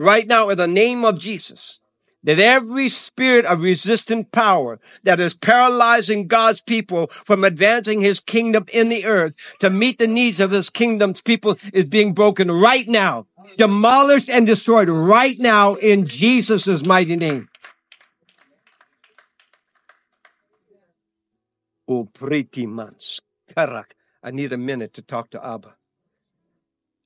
Right 0.00 0.26
now, 0.26 0.48
in 0.48 0.56
the 0.56 0.66
name 0.66 1.04
of 1.04 1.18
Jesus, 1.18 1.78
that 2.24 2.38
every 2.38 2.88
spirit 2.88 3.44
of 3.44 3.60
resistant 3.60 4.32
power 4.32 4.80
that 5.02 5.20
is 5.20 5.34
paralyzing 5.34 6.26
God's 6.26 6.62
people 6.62 7.08
from 7.08 7.44
advancing 7.44 8.00
his 8.00 8.18
kingdom 8.18 8.64
in 8.72 8.88
the 8.88 9.04
earth 9.04 9.36
to 9.58 9.68
meet 9.68 9.98
the 9.98 10.06
needs 10.06 10.40
of 10.40 10.52
his 10.52 10.70
kingdom's 10.70 11.20
people 11.20 11.58
is 11.74 11.84
being 11.84 12.14
broken 12.14 12.50
right 12.50 12.88
now, 12.88 13.26
demolished 13.58 14.30
and 14.30 14.46
destroyed 14.46 14.88
right 14.88 15.38
now 15.38 15.74
in 15.74 16.06
Jesus' 16.06 16.82
mighty 16.82 17.16
name. 17.16 17.50
Oh, 21.86 22.06
pretty 22.06 22.64
mans. 22.64 23.20
Karak. 23.54 23.92
I 24.22 24.30
need 24.30 24.54
a 24.54 24.56
minute 24.56 24.94
to 24.94 25.02
talk 25.02 25.28
to 25.32 25.46
Abba. 25.46 25.76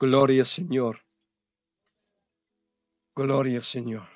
Gloria 0.00 0.44
Señor. 0.44 0.96
Gloria 3.14 3.60
Señor. 3.60 4.06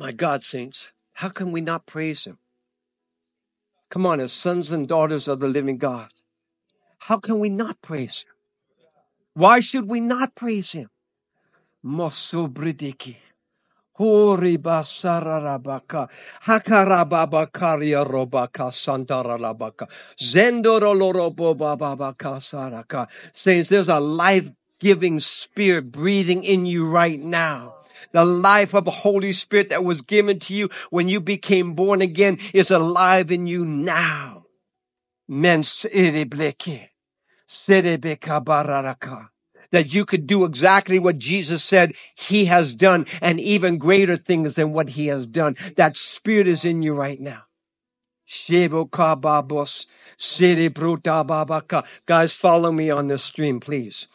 My 0.00 0.10
God, 0.10 0.42
saints, 0.42 0.92
how 1.12 1.28
can 1.28 1.52
we 1.52 1.60
not 1.60 1.86
praise 1.86 2.24
Him? 2.24 2.38
Come 3.88 4.04
on, 4.04 4.18
as 4.18 4.32
sons 4.32 4.72
and 4.72 4.88
daughters 4.88 5.28
of 5.28 5.38
the 5.38 5.46
living 5.46 5.78
God, 5.78 6.10
how 6.98 7.18
can 7.18 7.38
we 7.38 7.50
not 7.50 7.80
praise 7.82 8.24
Him? 8.26 8.34
Why 9.34 9.60
should 9.60 9.88
we 9.88 10.00
not 10.00 10.34
praise 10.34 10.72
Him? 10.72 10.90
Mosubridiki. 11.84 13.16
Hori 14.00 14.56
basararabaka. 14.56 16.08
Hakarababakaria 16.46 18.04
robaka 18.04 18.72
santaralabaka. 18.72 19.86
Zendorolorobobabaka 20.18 22.40
saraka. 22.40 23.08
Saints, 23.34 23.68
there's 23.68 23.90
a 23.90 24.00
life-giving 24.00 25.20
spirit 25.20 25.92
breathing 25.92 26.44
in 26.44 26.64
you 26.64 26.86
right 26.86 27.20
now. 27.20 27.74
The 28.12 28.24
life 28.24 28.72
of 28.72 28.86
the 28.86 28.90
Holy 28.90 29.34
Spirit 29.34 29.68
that 29.68 29.84
was 29.84 30.00
given 30.00 30.38
to 30.40 30.54
you 30.54 30.70
when 30.88 31.08
you 31.08 31.20
became 31.20 31.74
born 31.74 32.00
again 32.00 32.38
is 32.54 32.70
alive 32.70 33.30
in 33.30 33.46
you 33.46 33.66
now. 33.66 34.46
Men 35.28 35.62
serebleke. 35.62 36.88
Serebeka 37.46 38.42
bararaka. 38.42 39.28
That 39.72 39.92
you 39.94 40.04
could 40.04 40.26
do 40.26 40.44
exactly 40.44 40.98
what 40.98 41.18
Jesus 41.18 41.62
said 41.62 41.94
he 42.16 42.46
has 42.46 42.74
done 42.74 43.06
and 43.20 43.40
even 43.40 43.78
greater 43.78 44.16
things 44.16 44.54
than 44.54 44.72
what 44.72 44.90
he 44.90 45.06
has 45.08 45.26
done. 45.26 45.56
That 45.76 45.96
spirit 45.96 46.46
is 46.48 46.64
in 46.64 46.82
you 46.82 46.94
right 46.94 47.20
now. 47.20 47.42
Guys, 52.06 52.32
follow 52.32 52.70
me 52.72 52.90
on 52.90 53.08
this 53.08 53.24
stream, 53.24 53.58
please. 53.60 54.06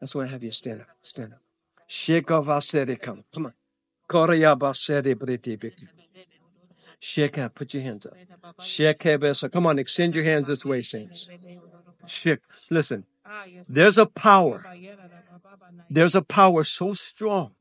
That's 0.00 0.14
why 0.14 0.24
I 0.24 0.26
have 0.28 0.42
you 0.42 0.50
stand 0.50 0.80
up. 0.80 0.88
Stand 1.02 1.32
up. 1.32 1.40
Come 3.34 3.46
on. 3.46 3.52
Shake 7.04 7.36
up. 7.36 7.56
Put 7.56 7.74
your 7.74 7.82
hands 7.82 8.06
up. 8.06 8.14
Shake 8.62 9.00
Come 9.52 9.66
on, 9.66 9.80
extend 9.80 10.14
your 10.14 10.22
hands 10.22 10.46
this 10.46 10.64
way, 10.64 10.82
saints. 10.82 11.28
Shake. 12.06 12.38
Listen. 12.70 13.06
There's 13.68 13.98
a 13.98 14.06
power. 14.06 14.64
There's 15.90 16.14
a 16.14 16.22
power 16.22 16.62
so 16.62 16.94
strong 16.94 17.56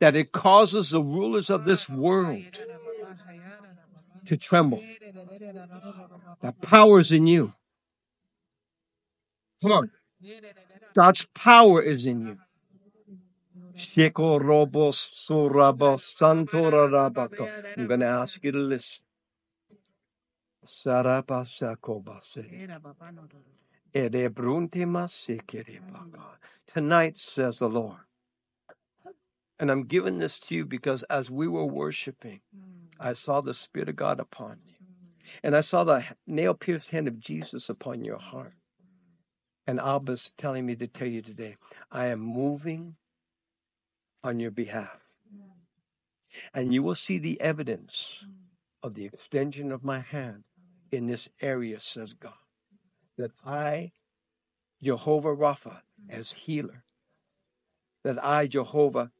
that 0.00 0.14
it 0.14 0.32
causes 0.32 0.90
the 0.90 1.00
rulers 1.00 1.48
of 1.48 1.64
this 1.64 1.88
world 1.88 2.44
to 4.26 4.36
tremble. 4.36 4.82
That 6.42 6.60
power 6.60 7.00
is 7.00 7.10
in 7.10 7.26
you. 7.26 7.54
Come 9.62 9.72
on. 9.72 9.90
God's 10.94 11.26
power 11.34 11.80
is 11.80 12.04
in 12.04 12.26
you. 12.26 12.38
I'm 17.76 17.86
going 17.86 18.00
to 18.00 18.06
ask 18.06 18.42
you 18.42 18.52
to 18.52 18.58
listen. 18.58 19.02
Tonight, 26.66 27.18
says 27.18 27.58
the 27.58 27.68
Lord. 27.68 27.98
And 29.58 29.70
I'm 29.70 29.84
giving 29.84 30.18
this 30.18 30.38
to 30.40 30.54
you 30.54 30.64
because 30.64 31.02
as 31.04 31.30
we 31.30 31.46
were 31.46 31.64
worshiping, 31.64 32.40
I 32.98 33.12
saw 33.12 33.40
the 33.40 33.54
Spirit 33.54 33.88
of 33.88 33.96
God 33.96 34.20
upon 34.20 34.58
you. 34.66 34.74
And 35.42 35.56
I 35.56 35.60
saw 35.60 35.84
the 35.84 36.04
nail 36.26 36.54
pierced 36.54 36.90
hand 36.90 37.08
of 37.08 37.18
Jesus 37.18 37.68
upon 37.68 38.04
your 38.04 38.18
heart. 38.18 38.54
And 39.66 39.78
Abba's 39.78 40.32
telling 40.36 40.66
me 40.66 40.74
to 40.76 40.86
tell 40.86 41.06
you 41.08 41.22
today, 41.22 41.56
I 41.90 42.06
am 42.06 42.20
moving 42.20 42.96
on 44.24 44.40
your 44.40 44.50
behalf. 44.50 45.12
And 46.54 46.72
you 46.72 46.82
will 46.82 46.94
see 46.94 47.18
the 47.18 47.40
evidence 47.40 48.24
mm. 48.24 48.32
of 48.82 48.94
the 48.94 49.04
extension 49.04 49.72
of 49.72 49.84
my 49.84 50.00
hand 50.00 50.44
in 50.90 51.06
this 51.06 51.28
area, 51.40 51.80
says 51.80 52.14
God. 52.14 52.32
That 53.18 53.32
I, 53.44 53.92
Jehovah 54.82 55.34
Rapha, 55.34 55.80
mm. 56.00 56.10
as 56.10 56.32
healer, 56.32 56.84
that 58.04 58.22
I, 58.24 58.46
Jehovah 58.46 59.12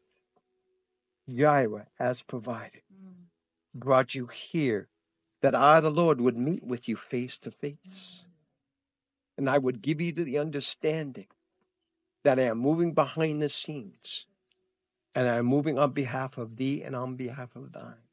Jireh, 1.31 1.87
as 1.99 2.23
provided, 2.23 2.83
mm. 2.93 3.27
brought 3.75 4.15
you 4.15 4.27
here, 4.27 4.88
that 5.43 5.55
I, 5.55 5.81
the 5.81 5.91
Lord, 5.91 6.21
would 6.21 6.37
meet 6.37 6.65
with 6.65 6.88
you 6.88 6.97
face 6.97 7.37
to 7.38 7.51
face. 7.51 8.25
And 9.37 9.49
I 9.49 9.59
would 9.59 9.83
give 9.83 10.01
you 10.01 10.12
the 10.12 10.38
understanding 10.38 11.27
that 12.25 12.38
I 12.38 12.45
am 12.45 12.59
moving 12.59 12.93
behind 12.93 13.43
the 13.43 13.49
scenes 13.49 14.27
and 15.14 15.29
I 15.29 15.37
am 15.37 15.46
moving 15.46 15.79
on 15.79 15.92
behalf 15.92 16.38
of 16.38 16.57
thee 16.57 16.83
and 16.83 16.96
on 16.96 17.16
behalf 17.16 17.55
of 17.55 17.72
thine. 17.72 18.09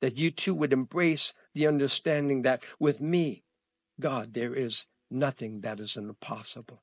That 0.00 0.18
you 0.18 0.30
too 0.30 0.54
would 0.54 0.72
embrace 0.72 1.32
the 1.54 1.66
understanding 1.66 2.42
that 2.42 2.62
with 2.78 3.00
me, 3.00 3.42
God, 4.00 4.34
there 4.34 4.54
is 4.54 4.86
nothing 5.10 5.62
that 5.62 5.80
is 5.80 5.96
impossible. 5.96 6.82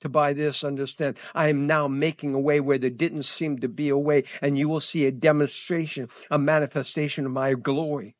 To 0.00 0.08
by 0.08 0.32
this 0.32 0.62
understand, 0.62 1.18
I 1.34 1.48
am 1.48 1.66
now 1.66 1.88
making 1.88 2.34
a 2.34 2.40
way 2.40 2.60
where 2.60 2.78
there 2.78 2.90
didn't 2.90 3.24
seem 3.24 3.58
to 3.58 3.68
be 3.68 3.88
a 3.88 3.98
way, 3.98 4.24
and 4.40 4.56
you 4.56 4.68
will 4.68 4.80
see 4.80 5.06
a 5.06 5.12
demonstration, 5.12 6.08
a 6.30 6.38
manifestation 6.38 7.26
of 7.26 7.32
my 7.32 7.54
glory. 7.54 8.16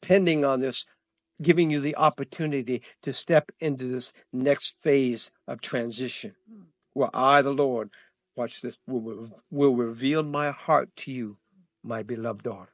Pending 0.00 0.44
on 0.44 0.60
this, 0.60 0.84
giving 1.42 1.70
you 1.70 1.80
the 1.80 1.96
opportunity 1.96 2.82
to 3.02 3.12
step 3.12 3.52
into 3.60 3.86
this 3.86 4.12
next 4.32 4.80
phase 4.80 5.30
of 5.46 5.60
transition 5.60 6.34
where 6.94 7.10
I, 7.12 7.42
the 7.42 7.52
Lord, 7.52 7.90
watch 8.36 8.62
this, 8.62 8.78
will, 8.86 9.30
will 9.50 9.74
reveal 9.74 10.22
my 10.22 10.50
heart 10.50 10.94
to 10.98 11.12
you, 11.12 11.36
my 11.82 12.02
beloved 12.02 12.44
daughter. 12.44 12.72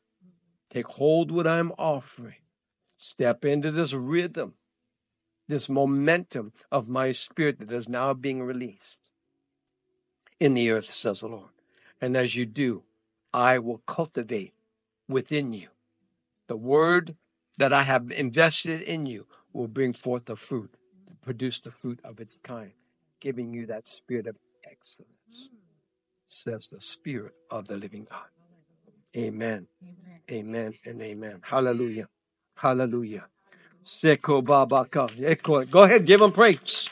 Take 0.71 0.87
hold 0.87 1.33
what 1.33 1.47
I'm 1.47 1.73
offering. 1.73 2.37
Step 2.97 3.45
into 3.45 3.71
this 3.71 3.93
rhythm, 3.93 4.55
this 5.49 5.69
momentum 5.69 6.53
of 6.71 6.89
my 6.89 7.13
spirit 7.13 7.59
that 7.59 7.73
is 7.73 7.89
now 7.89 8.15
being 8.15 8.43
released 8.43 8.99
in 10.39 10.55
the 10.55 10.71
earth, 10.71 10.91
says 10.91 11.21
the 11.21 11.29
Lord. 11.29 11.51
And 12.01 12.17
as 12.17 12.37
you 12.37 12.47
do, 12.47 12.85
I 13.33 13.59
will 13.59 13.83
cultivate 13.87 14.55
within 15.09 15.53
you 15.53 15.69
the 16.47 16.57
word 16.57 17.17
that 17.59 17.73
I 17.73 17.85
have 17.85 18.11
invested 18.11 18.81
in 18.83 19.07
you 19.07 19.27
will 19.53 19.69
bring 19.69 19.93
forth 19.93 20.27
the 20.27 20.37
fruit, 20.37 20.75
produce 21.23 21.61
the 21.61 21.71
fruit 21.71 22.01
of 22.05 22.21
its 22.21 22.39
kind 22.39 22.73
giving 23.21 23.53
you 23.55 23.67
that 23.67 23.87
spirit 23.87 24.27
of 24.27 24.37
excellence, 24.65 25.51
mm. 25.55 25.59
says 26.29 26.67
the 26.69 26.81
Spirit 26.81 27.35
of 27.51 27.67
the 27.67 27.77
living 27.77 28.07
God. 28.11 28.29
Amen. 29.17 29.67
Amen, 30.31 30.75
and 30.85 31.03
amen. 31.03 31.41
Hallelujah. 31.43 32.09
Hallelujah. 32.55 33.27
Seko 33.85 34.43
babaka. 34.43 35.71
Go 35.71 35.83
ahead, 35.83 36.07
give 36.07 36.21
him 36.21 36.33
praise. 36.33 36.89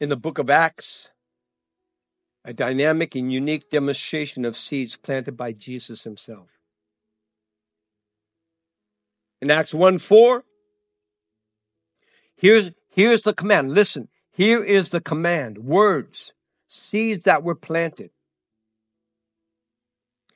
In 0.00 0.10
the 0.10 0.16
book 0.16 0.38
of 0.38 0.50
Acts, 0.50 1.10
a 2.46 2.54
dynamic 2.54 3.16
and 3.16 3.32
unique 3.32 3.68
demonstration 3.70 4.44
of 4.44 4.56
seeds 4.56 4.96
planted 4.96 5.36
by 5.36 5.50
Jesus 5.50 6.04
himself. 6.04 6.48
In 9.42 9.50
Acts 9.50 9.74
1 9.74 9.98
4, 9.98 10.44
here's, 12.36 12.70
here's 12.88 13.22
the 13.22 13.34
command. 13.34 13.72
Listen, 13.72 14.08
here 14.30 14.62
is 14.62 14.90
the 14.90 15.00
command 15.00 15.58
words, 15.58 16.32
seeds 16.68 17.24
that 17.24 17.42
were 17.42 17.56
planted. 17.56 18.10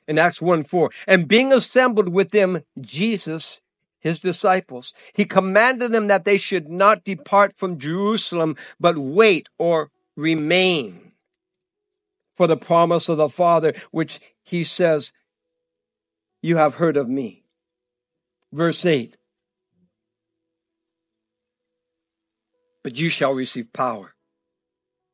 In 0.05 0.17
Acts 0.17 0.41
1 0.41 0.63
4, 0.63 0.91
and 1.07 1.29
being 1.29 1.53
assembled 1.53 2.09
with 2.09 2.31
them, 2.31 2.63
Jesus, 2.81 3.61
his 3.99 4.19
disciples, 4.19 4.93
he 5.13 5.23
commanded 5.23 5.93
them 5.93 6.07
that 6.07 6.25
they 6.25 6.37
should 6.37 6.67
not 6.67 7.05
depart 7.05 7.55
from 7.55 7.79
Jerusalem, 7.79 8.57
but 8.81 8.97
wait 8.97 9.47
or 9.57 9.91
remain 10.17 11.10
for 12.41 12.47
the 12.47 12.57
promise 12.57 13.07
of 13.07 13.17
the 13.17 13.29
Father, 13.29 13.71
which 13.91 14.19
he 14.41 14.63
says, 14.63 15.13
You 16.41 16.57
have 16.57 16.73
heard 16.73 16.97
of 16.97 17.07
me. 17.07 17.43
Verse 18.51 18.83
8 18.83 19.15
But 22.83 22.97
you 22.97 23.09
shall 23.09 23.35
receive 23.35 23.71
power. 23.73 24.15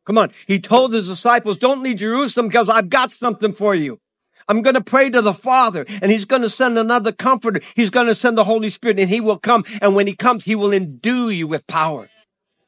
Come 0.06 0.18
on. 0.18 0.32
He 0.48 0.62
told 0.62 0.94
his 0.94 1.10
disciples, 1.10 1.58
Don't 1.58 1.84
leave 1.84 1.98
Jerusalem 1.98 2.48
because 2.48 2.70
I've 2.70 2.90
got 2.90 3.12
something 3.12 3.52
for 3.52 3.76
you. 3.76 4.00
I'm 4.48 4.62
going 4.62 4.76
to 4.76 4.82
pray 4.82 5.10
to 5.10 5.22
the 5.22 5.34
Father 5.34 5.86
and 6.02 6.10
He's 6.10 6.24
going 6.24 6.44
to 6.44 6.50
send 6.50 6.78
another 6.78 7.12
comforter. 7.12 7.60
He's 7.76 7.90
going 7.90 8.08
to 8.08 8.16
send 8.16 8.38
the 8.38 8.46
Holy 8.46 8.70
Spirit 8.70 9.02
and 9.02 9.10
He 9.10 9.20
will 9.20 9.38
come. 9.38 9.66
And 9.82 9.98
when 9.98 10.08
He 10.08 10.16
comes, 10.16 10.46
He 10.46 10.56
will 10.56 10.72
endue 10.72 11.28
you 11.28 11.46
with 11.46 11.68
power. 11.68 12.08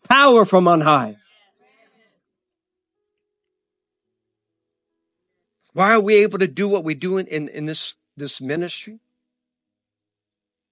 Power 0.09 0.43
from 0.43 0.67
on 0.67 0.81
high. 0.81 1.15
Why 5.73 5.93
are 5.93 6.01
we 6.01 6.15
able 6.15 6.39
to 6.39 6.47
do 6.47 6.67
what 6.67 6.83
we 6.83 6.95
do 6.95 7.17
in, 7.17 7.27
in, 7.27 7.47
in 7.49 7.65
this, 7.65 7.95
this 8.17 8.41
ministry? 8.41 8.99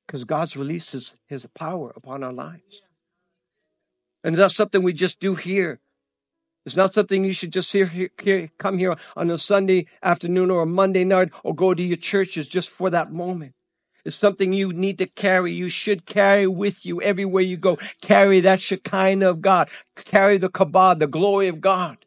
Because 0.05 0.23
God's 0.23 0.57
released 0.57 0.93
his, 0.93 1.15
power 1.53 1.91
upon 1.95 2.23
our 2.23 2.33
lives. 2.33 2.81
And 4.23 4.33
it's 4.33 4.39
not 4.39 4.51
something 4.51 4.81
we 4.81 4.93
just 4.93 5.19
do 5.19 5.35
here. 5.35 5.79
It's 6.65 6.75
not 6.75 6.93
something 6.93 7.23
you 7.23 7.33
should 7.33 7.53
just 7.53 7.71
hear, 7.71 8.11
hear, 8.21 8.49
come 8.57 8.77
here 8.77 8.95
on 9.15 9.29
a 9.29 9.37
Sunday 9.37 9.87
afternoon 10.01 10.51
or 10.51 10.63
a 10.63 10.65
Monday 10.65 11.05
night 11.05 11.29
or 11.43 11.55
go 11.55 11.73
to 11.73 11.83
your 11.83 11.97
churches 11.97 12.47
just 12.47 12.69
for 12.69 12.89
that 12.89 13.11
moment. 13.11 13.53
It's 14.03 14.15
something 14.15 14.53
you 14.53 14.73
need 14.73 14.97
to 14.97 15.05
carry. 15.05 15.51
You 15.51 15.69
should 15.69 16.05
carry 16.05 16.47
with 16.47 16.85
you 16.85 17.01
everywhere 17.01 17.43
you 17.43 17.57
go. 17.57 17.77
Carry 18.01 18.39
that 18.41 18.61
Shekinah 18.61 19.29
of 19.29 19.41
God. 19.41 19.69
Carry 19.95 20.37
the 20.37 20.49
kabod, 20.49 20.99
the 20.99 21.07
glory 21.07 21.47
of 21.47 21.61
God 21.61 21.97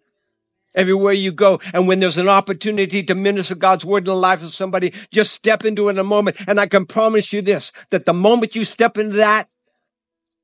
everywhere 0.74 1.12
you 1.12 1.32
go. 1.32 1.60
And 1.72 1.88
when 1.88 2.00
there's 2.00 2.18
an 2.18 2.28
opportunity 2.28 3.02
to 3.04 3.14
minister 3.14 3.54
God's 3.54 3.84
word 3.84 3.98
in 3.98 4.04
the 4.04 4.14
life 4.14 4.42
of 4.42 4.50
somebody, 4.50 4.92
just 5.10 5.32
step 5.32 5.64
into 5.64 5.88
it 5.88 5.92
in 5.92 5.98
a 5.98 6.04
moment. 6.04 6.36
And 6.46 6.60
I 6.60 6.66
can 6.66 6.86
promise 6.86 7.32
you 7.32 7.42
this, 7.42 7.72
that 7.90 8.06
the 8.06 8.12
moment 8.12 8.56
you 8.56 8.64
step 8.64 8.98
into 8.98 9.16
that, 9.16 9.48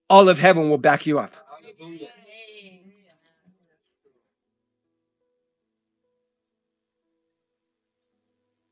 all 0.09 0.29
of 0.29 0.39
heaven 0.39 0.71
will 0.71 0.79
back 0.79 1.07
you 1.07 1.19
up. 1.19 1.35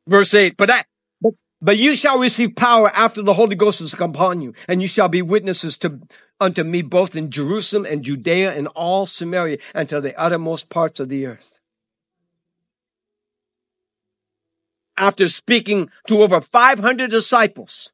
Verse 0.06 0.34
8, 0.34 0.58
but 0.58 0.66
that, 0.66 0.86
but, 1.22 1.32
but 1.62 1.78
you 1.78 1.96
shall 1.96 2.18
receive 2.18 2.54
power 2.56 2.90
after 2.94 3.22
the 3.22 3.32
Holy 3.32 3.56
Ghost 3.56 3.78
has 3.78 3.94
come 3.94 4.10
upon 4.10 4.42
you, 4.42 4.52
and 4.68 4.82
you 4.82 4.88
shall 4.88 5.08
be 5.08 5.22
witnesses 5.22 5.78
to, 5.78 5.98
unto 6.44 6.62
me 6.62 6.82
both 6.82 7.16
in 7.16 7.30
Jerusalem 7.30 7.86
and 7.86 8.04
Judea 8.04 8.52
and 8.54 8.68
all 8.68 9.06
Samaria 9.06 9.58
and 9.74 9.88
to 9.88 10.00
the 10.00 10.18
uttermost 10.20 10.68
parts 10.68 11.00
of 11.00 11.08
the 11.08 11.26
earth. 11.26 11.58
After 14.96 15.28
speaking 15.28 15.90
to 16.06 16.22
over 16.22 16.40
500 16.40 17.10
disciples, 17.10 17.90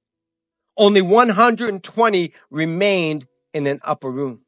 only 0.77 1.01
120 1.01 2.33
remained 2.51 3.27
in 3.55 3.67
an 3.67 3.81
upper 3.85 4.11
room. 4.11 4.43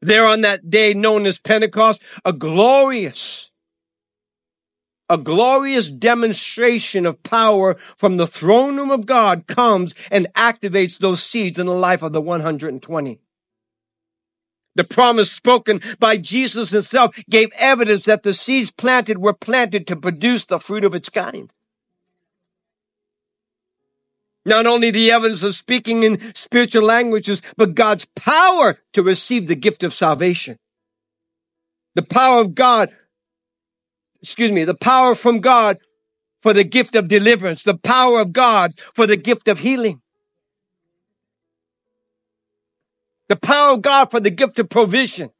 There 0.00 0.26
on 0.26 0.42
that 0.42 0.70
day 0.70 0.94
known 0.94 1.26
as 1.26 1.38
Pentecost, 1.38 2.02
a 2.24 2.32
glorious, 2.32 3.47
a 5.08 5.18
glorious 5.18 5.88
demonstration 5.88 7.06
of 7.06 7.22
power 7.22 7.74
from 7.96 8.16
the 8.16 8.26
throne 8.26 8.76
room 8.76 8.90
of 8.90 9.06
God 9.06 9.46
comes 9.46 9.94
and 10.10 10.26
activates 10.34 10.98
those 10.98 11.22
seeds 11.22 11.58
in 11.58 11.66
the 11.66 11.72
life 11.72 12.02
of 12.02 12.12
the 12.12 12.20
120. 12.20 13.20
The 14.74 14.84
promise 14.84 15.32
spoken 15.32 15.80
by 15.98 16.18
Jesus 16.18 16.70
himself 16.70 17.16
gave 17.28 17.50
evidence 17.58 18.04
that 18.04 18.22
the 18.22 18.34
seeds 18.34 18.70
planted 18.70 19.18
were 19.18 19.32
planted 19.32 19.86
to 19.88 19.96
produce 19.96 20.44
the 20.44 20.60
fruit 20.60 20.84
of 20.84 20.94
its 20.94 21.08
kind. 21.08 21.52
Not 24.44 24.66
only 24.66 24.90
the 24.90 25.10
evidence 25.10 25.42
of 25.42 25.56
speaking 25.56 26.04
in 26.04 26.32
spiritual 26.34 26.84
languages, 26.84 27.42
but 27.56 27.74
God's 27.74 28.06
power 28.14 28.78
to 28.92 29.02
receive 29.02 29.48
the 29.48 29.56
gift 29.56 29.82
of 29.82 29.92
salvation. 29.92 30.58
The 31.94 32.02
power 32.02 32.40
of 32.40 32.54
God, 32.54 32.90
excuse 34.22 34.52
me, 34.52 34.64
the 34.64 34.74
power 34.74 35.14
from 35.14 35.40
God 35.40 35.78
for 36.42 36.52
the 36.52 36.64
gift 36.64 36.94
of 36.94 37.08
deliverance, 37.08 37.62
the 37.62 37.76
power 37.76 38.20
of 38.20 38.32
God 38.32 38.78
for 38.94 39.06
the 39.06 39.16
gift 39.16 39.48
of 39.48 39.60
healing. 39.60 40.00
The 43.28 43.36
power 43.36 43.74
of 43.74 43.82
God 43.82 44.10
for 44.10 44.20
the 44.20 44.30
gift 44.30 44.58
of 44.58 44.68
provision. 44.68 45.30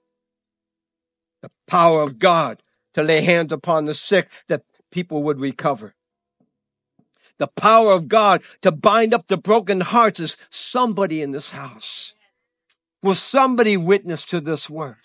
The 1.41 1.51
power 1.67 2.03
of 2.03 2.19
God 2.19 2.63
to 2.95 3.03
lay 3.03 3.21
hands 3.21 3.53
upon 3.53 3.85
the 3.85 3.95
sick 3.95 4.29
that 4.49 4.65
people 4.91 5.23
would 5.23 5.41
recover 5.41 5.95
the 7.39 7.47
power 7.47 7.93
of 7.93 8.09
God 8.09 8.43
to 8.63 8.71
bind 8.71 9.15
up 9.15 9.29
the 9.29 9.39
broken 9.39 9.81
hearts 9.81 10.21
is 10.21 10.37
somebody 10.51 11.23
in 11.23 11.31
this 11.31 11.53
house. 11.53 12.15
Will 13.03 13.15
somebody 13.15 13.77
witness 13.77 14.25
to 14.27 14.41
this 14.41 14.69
word? 14.69 14.97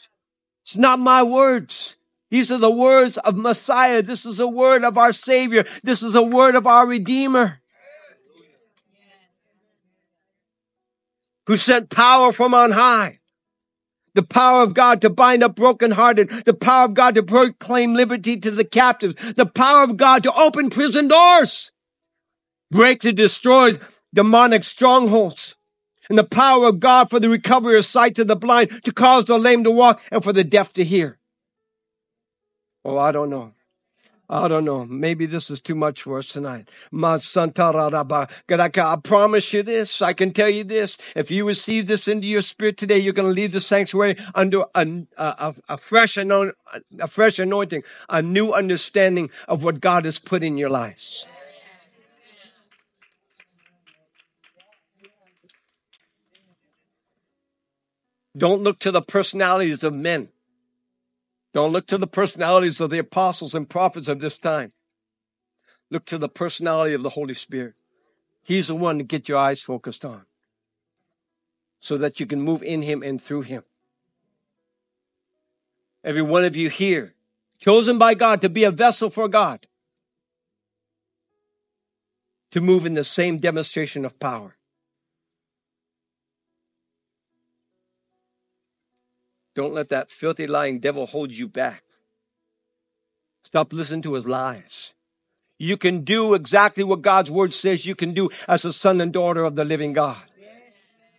It's 0.63 0.75
not 0.75 0.99
my 0.99 1.23
words. 1.23 1.95
These 2.33 2.49
are 2.49 2.57
the 2.57 2.71
words 2.71 3.19
of 3.19 3.37
Messiah. 3.37 4.01
This 4.01 4.25
is 4.25 4.39
a 4.39 4.47
word 4.47 4.83
of 4.83 4.97
our 4.97 5.13
Savior. 5.13 5.65
This 5.83 6.01
is 6.01 6.15
a 6.15 6.23
word 6.23 6.55
of 6.55 6.65
our 6.65 6.87
Redeemer. 6.87 7.59
Who 11.45 11.57
sent 11.57 11.91
power 11.91 12.31
from 12.31 12.55
on 12.55 12.71
high. 12.71 13.19
The 14.15 14.23
power 14.23 14.63
of 14.63 14.73
God 14.73 14.99
to 15.01 15.11
bind 15.11 15.43
up 15.43 15.55
brokenhearted. 15.55 16.45
The 16.45 16.55
power 16.55 16.85
of 16.85 16.95
God 16.95 17.13
to 17.13 17.21
proclaim 17.21 17.93
liberty 17.93 18.39
to 18.39 18.49
the 18.49 18.65
captives. 18.65 19.13
The 19.35 19.45
power 19.45 19.83
of 19.83 19.95
God 19.95 20.23
to 20.23 20.33
open 20.33 20.71
prison 20.71 21.09
doors 21.09 21.71
break 22.71 23.01
to 23.01 23.13
destroy 23.13 23.73
demonic 24.11 24.63
strongholds 24.63 25.53
and 26.09 26.17
the 26.17 26.23
power 26.23 26.65
of 26.65 26.79
God 26.79 27.11
for 27.11 27.19
the 27.19 27.29
recovery 27.29 27.77
of 27.77 27.85
sight 27.85 28.15
to 28.15 28.25
the 28.25 28.35
blind, 28.35 28.81
to 28.85 28.91
cause 28.91 29.25
the 29.25 29.37
lame 29.37 29.63
to 29.65 29.69
walk, 29.71 30.01
and 30.11 30.23
for 30.23 30.33
the 30.33 30.43
deaf 30.43 30.73
to 30.73 30.83
hear. 30.83 31.19
Oh, 32.85 32.97
I 32.97 33.11
don't 33.11 33.29
know. 33.29 33.53
I 34.29 34.47
don't 34.47 34.65
know. 34.65 34.85
Maybe 34.85 35.25
this 35.25 35.49
is 35.49 35.59
too 35.59 35.75
much 35.75 36.03
for 36.03 36.17
us 36.17 36.27
tonight. 36.29 36.69
I 36.91 37.19
promise 39.03 39.53
you 39.53 39.63
this. 39.63 40.01
I 40.01 40.13
can 40.13 40.31
tell 40.31 40.49
you 40.49 40.63
this. 40.63 40.97
If 41.15 41.29
you 41.29 41.45
receive 41.47 41.87
this 41.87 42.07
into 42.07 42.25
your 42.25 42.41
spirit 42.41 42.77
today, 42.77 42.97
you're 42.97 43.13
going 43.13 43.27
to 43.27 43.33
leave 43.33 43.51
the 43.51 43.61
sanctuary 43.61 44.17
under 44.33 44.63
a, 44.73 45.05
a, 45.17 45.53
a, 45.69 45.77
fresh, 45.77 46.17
a 46.17 46.53
fresh 47.07 47.37
anointing, 47.37 47.83
a 48.09 48.21
new 48.21 48.53
understanding 48.53 49.29
of 49.47 49.63
what 49.63 49.81
God 49.81 50.05
has 50.05 50.19
put 50.19 50.41
in 50.41 50.57
your 50.57 50.69
lives. 50.69 51.27
Don't 58.35 58.63
look 58.63 58.79
to 58.79 58.91
the 58.91 59.01
personalities 59.01 59.83
of 59.83 59.93
men. 59.93 60.29
Don't 61.53 61.71
look 61.71 61.85
to 61.87 61.97
the 61.97 62.07
personalities 62.07 62.81
of 62.81 62.89
the 62.89 62.97
apostles 62.99 63.53
and 63.53 63.69
prophets 63.69 64.07
of 64.07 64.19
this 64.19 64.37
time. 64.37 64.73
Look 65.91 66.05
to 66.05 66.17
the 66.17 66.29
personality 66.29 66.95
of 66.95 67.03
the 67.03 67.09
Holy 67.09 67.35
Spirit. 67.35 67.75
He's 68.43 68.67
the 68.67 68.75
one 68.75 68.97
to 68.97 69.03
get 69.03 69.29
your 69.29 69.37
eyes 69.37 69.61
focused 69.61 70.03
on 70.03 70.25
so 71.79 71.97
that 71.97 72.19
you 72.19 72.25
can 72.25 72.41
move 72.41 72.63
in 72.63 72.81
Him 72.81 73.03
and 73.03 73.21
through 73.21 73.43
Him. 73.43 73.63
Every 76.03 76.21
one 76.21 76.43
of 76.43 76.55
you 76.55 76.69
here, 76.69 77.13
chosen 77.59 77.97
by 77.97 78.13
God 78.15 78.41
to 78.41 78.49
be 78.49 78.63
a 78.63 78.71
vessel 78.71 79.09
for 79.09 79.27
God, 79.27 79.67
to 82.51 82.61
move 82.61 82.85
in 82.85 82.95
the 82.95 83.03
same 83.03 83.37
demonstration 83.37 84.05
of 84.05 84.19
power. 84.19 84.55
Don't 89.55 89.73
let 89.73 89.89
that 89.89 90.09
filthy 90.09 90.47
lying 90.47 90.79
devil 90.79 91.05
hold 91.05 91.31
you 91.31 91.47
back. 91.47 91.83
Stop 93.43 93.73
listening 93.73 94.01
to 94.03 94.13
his 94.15 94.25
lies. 94.25 94.93
You 95.59 95.77
can 95.77 96.01
do 96.01 96.33
exactly 96.33 96.83
what 96.83 97.01
God's 97.01 97.29
word 97.29 97.53
says 97.53 97.85
you 97.85 97.95
can 97.95 98.13
do 98.13 98.29
as 98.47 98.65
a 98.65 98.73
son 98.73 98.99
and 98.99 99.13
daughter 99.13 99.43
of 99.43 99.55
the 99.55 99.63
living 99.63 99.93
God. 99.93 100.21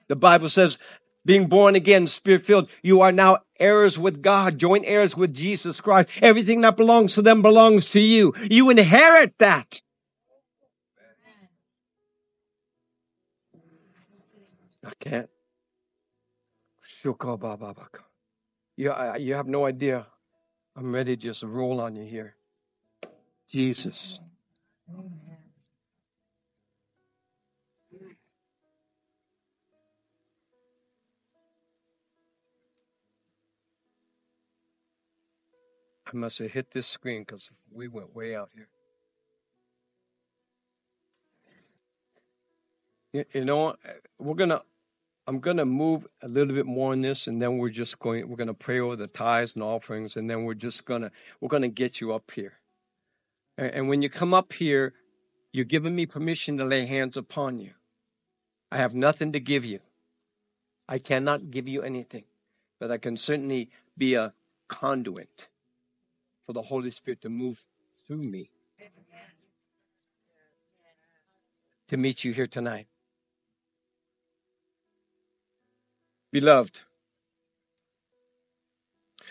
The 0.09 0.17
Bible 0.17 0.49
says, 0.49 0.79
being 1.25 1.47
born 1.47 1.75
again, 1.75 2.07
spirit 2.07 2.45
filled, 2.45 2.69
you 2.83 3.01
are 3.01 3.13
now 3.13 3.39
heirs 3.59 3.99
with 3.99 4.21
God, 4.21 4.59
joint 4.59 4.85
heirs 4.87 5.17
with 5.17 5.33
Jesus 5.33 5.81
Christ. 5.81 6.11
Everything 6.21 6.61
that 6.61 6.77
belongs 6.77 7.15
to 7.15 7.23
them 7.23 7.41
belongs 7.41 7.87
to 7.91 8.01
you. 8.01 8.35
You 8.51 8.69
inherit 8.69 9.39
that. 9.39 9.81
I 14.85 14.93
can't. 15.01 15.31
You, 18.77 18.93
you 19.19 19.35
have 19.35 19.47
no 19.47 19.67
idea. 19.67 20.07
I'm 20.77 20.93
ready 20.93 21.17
to 21.17 21.23
just 21.23 21.43
roll 21.43 21.81
on 21.81 21.95
you 21.95 22.05
here. 22.05 22.35
Jesus. 23.49 24.19
I 36.07 36.17
must 36.17 36.39
have 36.41 36.53
hit 36.53 36.71
this 36.73 36.87
screen 36.87 37.23
because 37.23 37.51
we 37.73 37.89
went 37.89 38.15
way 38.15 38.35
out 38.35 38.51
here. 38.55 38.69
You, 43.13 43.25
you 43.33 43.45
know, 43.45 43.77
we're 44.19 44.35
going 44.35 44.51
to 44.51 44.63
I'm 45.27 45.41
going 45.41 45.57
to 45.57 45.65
move 45.65 46.07
a 46.23 46.29
little 46.29 46.55
bit 46.55 46.67
more 46.67 46.93
on 46.93 47.01
this, 47.01 47.27
and 47.27 47.41
then 47.41 47.59
we're 47.59 47.71
just 47.71 47.99
going. 47.99 48.29
We're 48.29 48.37
going 48.37 48.49
to 48.49 48.55
pray 48.55 48.79
over 48.79 48.97
the 48.97 49.07
tithes 49.07 49.55
and 49.55 49.63
offerings, 49.63 50.17
and 50.17 50.29
then 50.29 50.45
we're 50.45 50.55
just 50.55 50.85
gonna 50.85 51.11
we're 51.41 51.49
going 51.49 51.63
to 51.63 51.69
get 51.69 52.01
you 52.01 52.13
up 52.13 52.31
here. 52.31 52.55
And, 53.57 53.73
and 53.73 53.89
when 53.89 54.03
you 54.03 54.11
come 54.11 54.35
up 54.35 54.53
here, 54.53 54.93
you're 55.53 55.65
giving 55.65 55.97
me 55.97 56.05
permission 56.05 56.59
to 56.59 56.65
lay 56.65 56.85
hands 56.87 57.17
upon 57.17 57.59
you. 57.59 57.71
I 58.71 58.77
have 58.77 58.95
nothing 58.95 59.33
to 59.33 59.41
give 59.41 59.65
you. 59.65 59.81
I 60.89 60.99
cannot 60.99 61.51
give 61.51 61.67
you 61.67 61.83
anything, 61.83 62.25
but 62.79 62.91
I 62.91 62.99
can 62.99 63.17
certainly 63.17 63.71
be 63.97 64.15
a 64.15 64.35
conduit 64.69 65.49
for 66.45 66.53
the 66.53 66.63
Holy 66.63 66.91
Spirit 66.91 67.23
to 67.23 67.31
move 67.31 67.65
through 68.07 68.19
me 68.19 68.51
to 71.89 71.97
meet 71.97 72.25
you 72.25 72.33
here 72.33 72.47
tonight. 72.47 72.87
Beloved, 76.35 76.81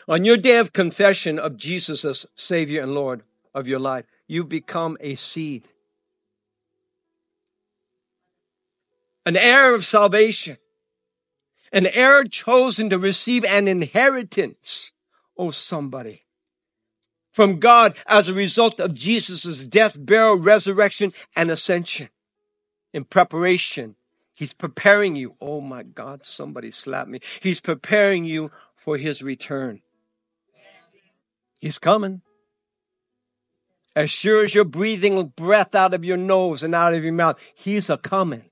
on 0.08 0.24
your 0.24 0.38
day 0.38 0.58
of 0.58 0.72
confession 0.72 1.38
of 1.38 1.58
Jesus 1.58 2.06
as 2.06 2.26
Savior 2.34 2.82
and 2.82 2.94
Lord 2.94 3.24
of 3.54 3.68
your 3.68 3.80
life, 3.80 4.06
you've 4.26 4.48
become 4.48 4.96
a 5.02 5.16
seed, 5.16 5.68
an 9.26 9.36
heir 9.36 9.76
of 9.76 9.84
salvation, 9.84 10.56
an 11.74 11.88
heir 11.88 12.24
chosen 12.24 12.90
to 12.90 12.98
receive 12.98 13.44
an 13.44 13.68
inheritance. 13.68 14.94
Oh, 15.38 15.52
somebody. 15.52 16.24
From 17.32 17.60
God 17.60 17.96
as 18.08 18.30
a 18.30 18.34
result 18.34 18.80
of 18.80 18.94
Jesus' 18.94 19.66
death, 19.66 19.98
burial, 20.00 20.38
resurrection, 20.38 21.12
and 21.36 21.52
ascension 21.52 22.08
in 22.94 23.04
preparation 23.04 23.98
He's 24.34 24.54
preparing 24.54 25.16
you. 25.16 25.36
Oh 25.40 25.62
my 25.62 25.84
God, 25.84 26.26
somebody 26.26 26.72
slapped 26.72 27.10
me. 27.10 27.20
He's 27.42 27.62
preparing 27.62 28.26
you 28.26 28.50
for 28.76 28.98
his 28.98 29.22
return. 29.22 29.82
He's 31.60 31.78
coming. 31.80 32.22
As 33.96 34.10
sure 34.10 34.44
as 34.44 34.56
you're 34.56 34.66
breathing 34.66 35.32
breath 35.36 35.76
out 35.76 35.94
of 35.94 36.04
your 36.04 36.18
nose 36.18 36.64
and 36.64 36.74
out 36.74 36.96
of 36.96 37.04
your 37.04 37.14
mouth, 37.14 37.38
he's 37.54 37.90
a 37.90 37.98
coming. 37.98 38.50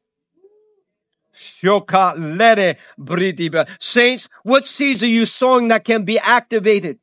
Saints, 3.79 4.29
what 4.43 4.67
seeds 4.67 5.01
are 5.01 5.07
you 5.07 5.25
sowing 5.25 5.69
that 5.69 5.83
can 5.83 6.03
be 6.03 6.19
activated 6.19 6.99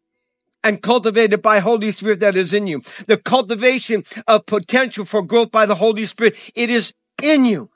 and 0.63 0.81
cultivated 0.81 1.43
by 1.43 1.59
Holy 1.59 1.91
Spirit 1.91 2.21
that 2.21 2.37
is 2.37 2.53
in 2.53 2.69
you? 2.69 2.83
The 3.07 3.17
cultivation 3.17 4.05
of 4.29 4.47
potential 4.47 5.05
for 5.05 5.23
growth 5.23 5.51
by 5.51 5.67
the 5.67 5.75
Holy 5.75 6.07
Spirit, 6.07 6.37
it 6.55 6.71
is 6.71 6.95
in 7.21 7.45
you. 7.45 7.71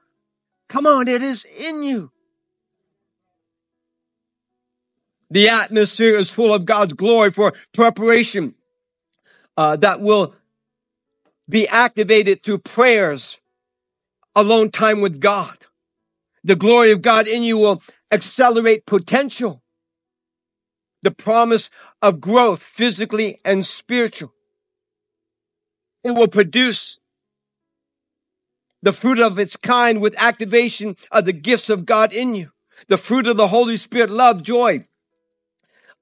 Come 0.73 0.87
on, 0.87 1.07
it 1.07 1.23
is 1.23 1.45
in 1.45 1.83
you. 1.83 2.11
The 5.31 5.51
atmosphere 5.51 6.17
is 6.17 6.31
full 6.31 6.55
of 6.55 6.65
God's 6.65 6.95
glory 6.95 7.31
for 7.31 7.53
preparation 7.75 8.55
uh, 9.55 9.77
that 9.77 10.01
will 10.01 10.35
be 11.47 11.69
activated 11.69 12.43
through 12.43 12.61
prayers, 12.61 13.39
alone 14.35 14.71
time 14.71 15.03
with 15.03 15.21
God. 15.21 15.59
The 16.43 16.57
glory 16.57 16.91
of 16.91 17.03
God 17.03 17.29
in 17.29 17.43
you 17.43 17.59
will 17.59 17.83
accelerate 18.11 18.87
potential. 18.87 19.63
The 21.03 21.11
promise 21.11 21.69
of 22.01 22.19
growth 22.19 22.63
physically 22.63 23.39
and 23.45 23.67
spiritual. 23.67 24.33
It 26.03 26.13
will 26.13 26.29
produce 26.29 26.97
the 28.83 28.93
fruit 28.93 29.19
of 29.19 29.39
its 29.39 29.57
kind 29.57 30.01
with 30.01 30.21
activation 30.21 30.97
of 31.11 31.25
the 31.25 31.33
gifts 31.33 31.71
of 31.71 31.87
God 31.87 32.13
in 32.13 32.35
you. 32.35 32.51
The 32.89 32.97
fruit 32.97 33.27
of 33.27 33.37
the 33.37 33.49
Holy 33.49 33.77
Spirit, 33.77 34.11
love, 34.11 34.43
joy, 34.43 34.87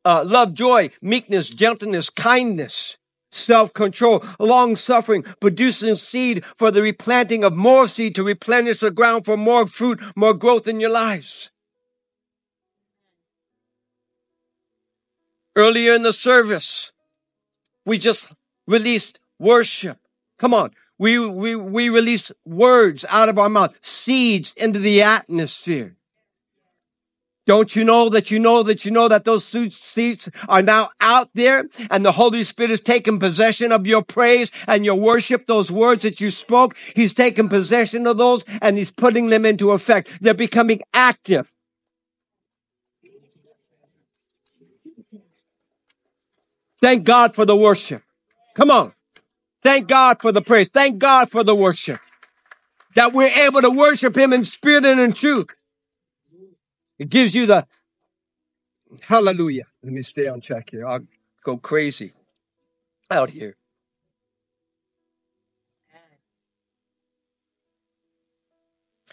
uh, 0.04 0.24
love, 0.26 0.54
joy, 0.54 0.90
meekness, 1.02 1.48
gentleness, 1.48 2.08
kindness, 2.08 2.96
self-control, 3.32 4.24
long-suffering, 4.38 5.24
producing 5.40 5.96
seed 5.96 6.44
for 6.56 6.70
the 6.70 6.82
replanting 6.82 7.44
of 7.44 7.54
more 7.54 7.86
seed 7.86 8.14
to 8.14 8.24
replenish 8.24 8.80
the 8.80 8.90
ground 8.90 9.24
for 9.24 9.36
more 9.36 9.66
fruit, 9.66 10.00
more 10.16 10.34
growth 10.34 10.66
in 10.66 10.80
your 10.80 10.90
lives. 10.90 11.50
Earlier 15.54 15.94
in 15.94 16.02
the 16.02 16.12
service, 16.12 16.92
we 17.84 17.98
just 17.98 18.32
released 18.66 19.20
worship. 19.38 19.98
Come 20.38 20.54
on. 20.54 20.70
We, 21.00 21.18
we, 21.18 21.56
we 21.56 21.88
released 21.88 22.30
words 22.44 23.06
out 23.08 23.30
of 23.30 23.38
our 23.38 23.48
mouth, 23.48 23.74
seeds 23.80 24.52
into 24.54 24.78
the 24.78 25.00
atmosphere. 25.00 25.96
Don't 27.46 27.74
you 27.74 27.84
know 27.84 28.10
that 28.10 28.30
you 28.30 28.38
know 28.38 28.62
that 28.62 28.84
you 28.84 28.90
know 28.90 29.08
that 29.08 29.24
those 29.24 29.46
seeds 29.46 30.28
are 30.46 30.60
now 30.60 30.90
out 31.00 31.30
there 31.32 31.64
and 31.90 32.04
the 32.04 32.12
Holy 32.12 32.44
Spirit 32.44 32.68
has 32.68 32.80
taken 32.80 33.18
possession 33.18 33.72
of 33.72 33.86
your 33.86 34.02
praise 34.02 34.52
and 34.68 34.84
your 34.84 34.96
worship, 34.96 35.46
those 35.46 35.72
words 35.72 36.02
that 36.02 36.20
you 36.20 36.30
spoke. 36.30 36.76
He's 36.94 37.14
taken 37.14 37.48
possession 37.48 38.06
of 38.06 38.18
those 38.18 38.44
and 38.60 38.76
he's 38.76 38.90
putting 38.90 39.28
them 39.28 39.46
into 39.46 39.70
effect. 39.70 40.10
They're 40.20 40.34
becoming 40.34 40.82
active. 40.92 41.50
Thank 46.82 47.04
God 47.04 47.34
for 47.34 47.46
the 47.46 47.56
worship. 47.56 48.02
Come 48.54 48.70
on. 48.70 48.92
Thank 49.62 49.88
God 49.88 50.20
for 50.20 50.32
the 50.32 50.42
praise. 50.42 50.68
Thank 50.68 50.98
God 50.98 51.30
for 51.30 51.44
the 51.44 51.54
worship. 51.54 52.00
That 52.94 53.12
we're 53.12 53.28
able 53.46 53.62
to 53.62 53.70
worship 53.70 54.16
him 54.16 54.32
in 54.32 54.44
spirit 54.44 54.84
and 54.84 55.00
in 55.00 55.12
truth. 55.12 55.48
It 56.98 57.08
gives 57.08 57.34
you 57.34 57.46
the 57.46 57.66
hallelujah. 59.02 59.64
Let 59.82 59.92
me 59.92 60.02
stay 60.02 60.26
on 60.26 60.40
track 60.40 60.70
here. 60.70 60.86
I'll 60.86 61.06
go 61.44 61.56
crazy 61.56 62.12
out 63.10 63.30
here. 63.30 63.56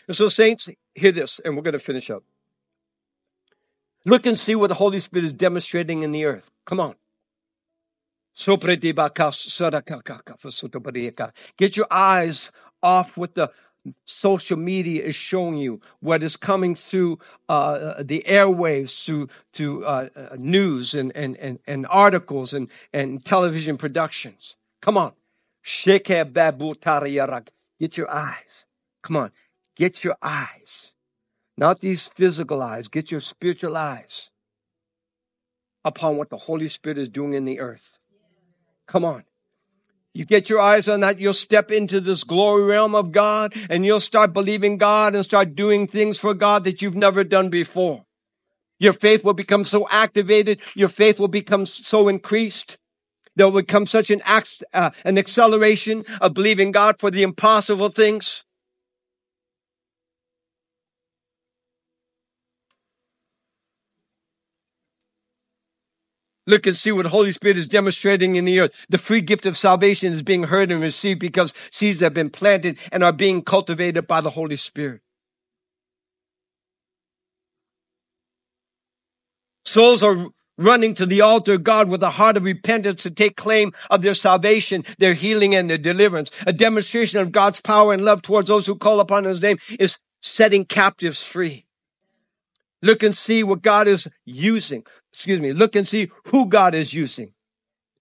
And 0.07 0.15
so, 0.15 0.29
saints, 0.29 0.69
hear 0.95 1.11
this, 1.11 1.39
and 1.43 1.55
we're 1.55 1.63
going 1.63 1.73
to 1.73 1.79
finish 1.79 2.09
up. 2.09 2.23
Look 4.05 4.25
and 4.25 4.39
see 4.39 4.55
what 4.55 4.67
the 4.67 4.75
Holy 4.75 5.01
Spirit 5.01 5.25
is 5.25 5.33
demonstrating 5.33 6.01
in 6.01 6.13
the 6.13 6.23
earth. 6.23 6.49
Come 6.65 6.79
on. 6.79 6.95
Get 11.57 11.77
your 11.77 11.87
eyes 11.89 12.51
off 12.83 13.17
what 13.17 13.33
the 13.33 13.51
social 14.05 14.57
media 14.57 15.03
is 15.03 15.15
showing 15.15 15.57
you, 15.57 15.81
what 16.01 16.21
is 16.21 16.35
coming 16.37 16.75
through 16.75 17.17
uh, 17.49 18.03
the 18.03 18.23
airwaves, 18.27 19.03
through 19.03 19.29
to 19.53 19.83
uh, 19.85 20.09
uh, 20.15 20.35
news 20.37 20.93
and, 20.93 21.15
and, 21.15 21.35
and, 21.37 21.59
and 21.65 21.87
articles 21.89 22.53
and, 22.53 22.69
and 22.93 23.25
television 23.25 23.75
productions. 23.77 24.55
Come 24.81 24.97
on. 24.97 25.13
Get 27.79 27.97
your 27.97 28.11
eyes. 28.11 28.65
Come 29.01 29.17
on. 29.17 29.31
Get 29.75 30.03
your 30.03 30.17
eyes. 30.21 30.93
Not 31.57 31.79
these 31.81 32.07
physical 32.07 32.61
eyes. 32.61 32.87
Get 32.87 33.09
your 33.09 33.19
spiritual 33.19 33.75
eyes 33.75 34.29
upon 35.83 36.17
what 36.17 36.29
the 36.29 36.37
Holy 36.37 36.69
Spirit 36.69 36.99
is 36.99 37.07
doing 37.07 37.33
in 37.33 37.45
the 37.45 37.59
earth. 37.59 37.96
Come 38.87 39.05
on. 39.05 39.23
You 40.13 40.25
get 40.25 40.49
your 40.49 40.59
eyes 40.59 40.87
on 40.87 41.01
that, 41.01 41.19
you'll 41.19 41.33
step 41.33 41.69
into 41.69 42.01
this 42.01 42.23
glory 42.23 42.63
realm 42.63 42.95
of 42.95 43.11
God 43.11 43.53
and 43.69 43.85
you'll 43.85 43.99
start 43.99 44.33
believing 44.33 44.77
God 44.77 45.13
and 45.13 45.23
start 45.23 45.55
doing 45.55 45.85
things 45.85 46.17
for 46.17 46.33
God 46.33 46.63
that 46.63 46.81
you've 46.81 46.95
never 46.95 47.23
done 47.23 47.49
before. 47.49 48.05
Your 48.79 48.93
faith 48.93 49.23
will 49.23 49.33
become 49.33 49.63
so 49.63 49.87
activated. 49.91 50.61
Your 50.75 50.89
faith 50.89 51.19
will 51.19 51.27
become 51.27 51.65
so 51.65 52.07
increased. 52.07 52.77
There 53.35 53.47
will 53.47 53.61
become 53.61 53.85
such 53.85 54.09
an, 54.09 54.21
uh, 54.25 54.89
an 55.05 55.17
acceleration 55.19 56.03
of 56.19 56.33
believing 56.33 56.71
God 56.71 56.99
for 56.99 57.11
the 57.11 57.21
impossible 57.21 57.89
things. 57.89 58.43
Look 66.47 66.65
and 66.65 66.77
see 66.77 66.93
what 66.93 67.03
the 67.03 67.09
Holy 67.09 67.33
Spirit 67.33 67.57
is 67.57 67.67
demonstrating 67.67 68.37
in 68.37 68.45
the 68.45 68.61
earth. 68.61 68.85
The 68.89 68.97
free 68.97 69.19
gift 69.19 69.45
of 69.45 69.57
salvation 69.57 70.13
is 70.13 70.23
being 70.23 70.43
heard 70.43 70.71
and 70.71 70.81
received 70.81 71.19
because 71.19 71.53
seeds 71.69 71.99
have 71.99 72.13
been 72.13 72.29
planted 72.29 72.79
and 72.89 73.03
are 73.03 73.11
being 73.11 73.41
cultivated 73.41 74.07
by 74.07 74.21
the 74.21 74.29
Holy 74.29 74.55
Spirit. 74.55 75.01
Souls 79.65 80.01
are 80.01 80.29
running 80.57 80.95
to 80.95 81.05
the 81.05 81.19
altar 81.19 81.55
of 81.55 81.63
God 81.65 81.89
with 81.89 82.01
a 82.01 82.11
heart 82.11 82.37
of 82.37 82.45
repentance 82.45 83.03
to 83.03 83.11
take 83.11 83.35
claim 83.35 83.73
of 83.89 84.01
their 84.01 84.13
salvation, 84.13 84.85
their 84.97 85.13
healing, 85.13 85.53
and 85.53 85.69
their 85.69 85.77
deliverance. 85.77 86.31
A 86.47 86.53
demonstration 86.53 87.19
of 87.19 87.33
God's 87.33 87.59
power 87.59 87.93
and 87.93 88.05
love 88.05 88.21
towards 88.21 88.47
those 88.47 88.65
who 88.65 88.75
call 88.75 89.01
upon 89.01 89.25
His 89.25 89.41
name 89.41 89.57
is 89.77 89.99
setting 90.21 90.63
captives 90.63 91.21
free. 91.21 91.65
Look 92.81 93.03
and 93.03 93.15
see 93.15 93.43
what 93.43 93.61
God 93.61 93.87
is 93.87 94.07
using 94.23 94.85
excuse 95.17 95.41
me, 95.41 95.51
look 95.51 95.75
and 95.75 95.87
see 95.87 96.11
who 96.25 96.47
God 96.47 96.75
is 96.75 96.93
using. 96.93 97.33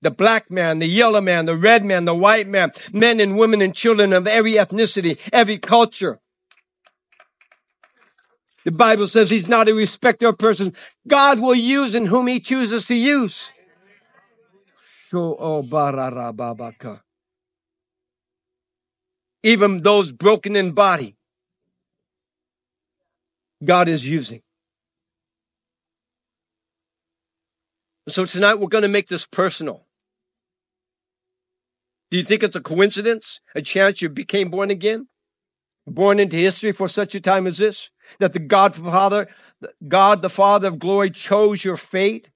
The 0.03 0.11
black 0.11 0.51
man, 0.51 0.81
the 0.81 0.87
yellow 0.87 1.23
man, 1.23 1.47
the 1.47 1.57
red 1.57 1.83
man, 1.83 2.05
the 2.05 2.15
white 2.15 2.47
man, 2.47 2.73
men 2.93 3.21
and 3.21 3.39
women 3.39 3.63
and 3.63 3.75
children 3.75 4.13
of 4.13 4.27
every 4.27 4.53
ethnicity, 4.53 5.19
every 5.33 5.57
culture. 5.57 6.21
The 8.67 8.73
Bible 8.73 9.09
says 9.09 9.31
he's 9.31 9.49
not 9.49 9.67
a 9.67 9.73
respecter 9.73 10.29
of 10.29 10.37
persons. 10.37 10.77
God 11.09 11.41
will 11.41 11.55
use 11.55 11.95
in 11.95 12.05
whom 12.05 12.27
he 12.27 12.39
chooses 12.39 12.87
to 12.89 12.95
use. 12.95 13.45
Even 19.43 19.79
those 19.81 20.13
broken 20.13 20.55
in 20.55 20.73
body, 20.73 21.17
God 23.65 23.89
is 23.89 24.07
using. 24.07 24.43
So 28.09 28.25
tonight 28.25 28.55
we're 28.57 28.69
going 28.69 28.83
to 28.83 28.89
make 28.89 29.09
this 29.09 29.27
personal. 29.27 29.87
Do 32.11 32.17
you 32.17 32.23
think 32.23 32.45
it's 32.45 32.55
a 32.55 32.61
coincidence? 32.61 33.41
A 33.55 33.63
chance 33.63 34.01
you 34.01 34.09
became 34.09 34.49
born 34.49 34.71
again? 34.71 35.09
Born 35.89 36.21
into 36.21 36.37
history 36.37 36.71
for 36.71 36.89
such 36.89 37.17
a 37.17 37.21
time 37.21 37.49
as 37.49 37.59
this? 37.59 37.91
That 38.21 38.33
the 38.33 38.39
God 38.39 38.77
Father, 38.77 39.27
God 39.87 40.23
the 40.23 40.31
Father 40.31 40.69
of 40.69 40.79
glory 40.79 41.11
chose 41.11 41.65
your 41.65 41.77
fate 41.77 42.31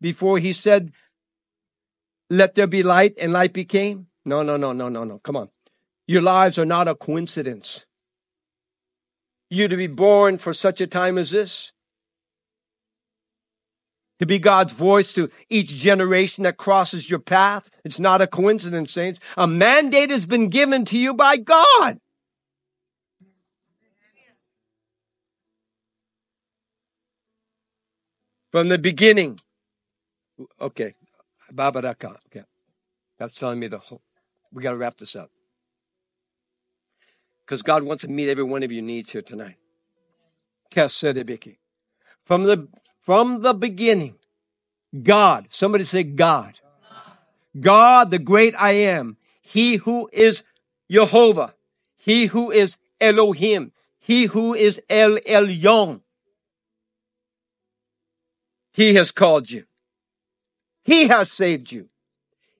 before 0.00 0.38
he 0.38 0.52
said, 0.52 0.92
let 2.30 2.54
there 2.54 2.68
be 2.68 2.84
light 2.84 3.14
and 3.20 3.32
light 3.32 3.52
became? 3.52 4.06
No, 4.24 4.42
no, 4.42 4.56
no, 4.56 4.72
no, 4.72 4.88
no, 4.88 5.02
no. 5.02 5.18
Come 5.18 5.36
on. 5.36 5.50
Your 6.06 6.22
lives 6.22 6.56
are 6.56 6.64
not 6.64 6.86
a 6.86 6.94
coincidence. 6.94 7.86
You 9.50 9.66
to 9.66 9.76
be 9.76 9.86
born 9.88 10.38
for 10.38 10.52
such 10.52 10.80
a 10.80 10.86
time 10.86 11.18
as 11.18 11.30
this 11.30 11.72
to 14.18 14.26
be 14.26 14.38
God's 14.38 14.72
voice 14.72 15.12
to 15.12 15.28
each 15.50 15.68
generation 15.68 16.44
that 16.44 16.56
crosses 16.56 17.10
your 17.10 17.18
path. 17.18 17.70
It's 17.84 18.00
not 18.00 18.22
a 18.22 18.26
coincidence, 18.26 18.92
saints. 18.92 19.20
A 19.36 19.46
mandate 19.46 20.10
has 20.10 20.26
been 20.26 20.48
given 20.48 20.84
to 20.86 20.98
you 20.98 21.14
by 21.14 21.36
God. 21.36 22.00
From 28.50 28.68
the 28.68 28.78
beginning. 28.78 29.38
Okay. 30.60 30.94
baba.com. 31.50 32.16
Okay. 32.26 32.44
That's 33.18 33.34
telling 33.34 33.58
me 33.58 33.66
the 33.68 33.78
whole. 33.78 34.00
We 34.52 34.62
got 34.62 34.70
to 34.70 34.76
wrap 34.76 34.96
this 34.96 35.14
up. 35.16 35.30
Because 37.44 37.62
God 37.62 37.82
wants 37.82 38.02
to 38.02 38.08
meet 38.08 38.28
every 38.28 38.44
one 38.44 38.62
of 38.62 38.72
your 38.72 38.82
needs 38.82 39.10
here 39.10 39.22
tonight. 39.22 39.56
From 42.24 42.44
the 42.44 42.68
from 43.06 43.40
the 43.40 43.54
beginning, 43.54 44.16
God, 45.04 45.46
somebody 45.50 45.84
say 45.84 46.02
God. 46.02 46.58
God, 47.58 48.10
the 48.10 48.18
great 48.18 48.52
I 48.58 48.72
am. 48.72 49.16
He 49.40 49.76
who 49.76 50.10
is 50.12 50.42
Jehovah. 50.90 51.54
He 51.96 52.26
who 52.26 52.50
is 52.50 52.76
Elohim. 53.00 53.70
He 54.00 54.24
who 54.24 54.54
is 54.54 54.80
El 54.90 55.18
Elyon. 55.18 56.00
He 58.72 58.94
has 58.94 59.12
called 59.12 59.50
you. 59.50 59.66
He 60.82 61.06
has 61.06 61.30
saved 61.30 61.70
you. 61.70 61.88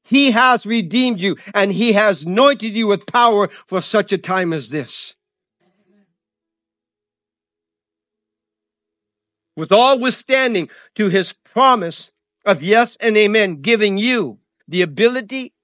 He 0.04 0.30
has 0.30 0.64
redeemed 0.64 1.20
you 1.20 1.36
and 1.54 1.72
he 1.72 1.94
has 1.94 2.22
anointed 2.22 2.72
you 2.72 2.86
with 2.86 3.06
power 3.06 3.48
for 3.48 3.82
such 3.82 4.12
a 4.12 4.18
time 4.18 4.52
as 4.52 4.70
this. 4.70 5.16
With 9.56 9.72
all 9.72 9.98
withstanding 9.98 10.68
to 10.94 11.08
his 11.08 11.32
promise 11.32 12.10
of 12.44 12.62
yes 12.62 12.96
and 13.00 13.16
amen, 13.16 13.62
giving 13.62 13.98
you 13.98 14.38
the 14.68 14.82
ability 14.82 15.54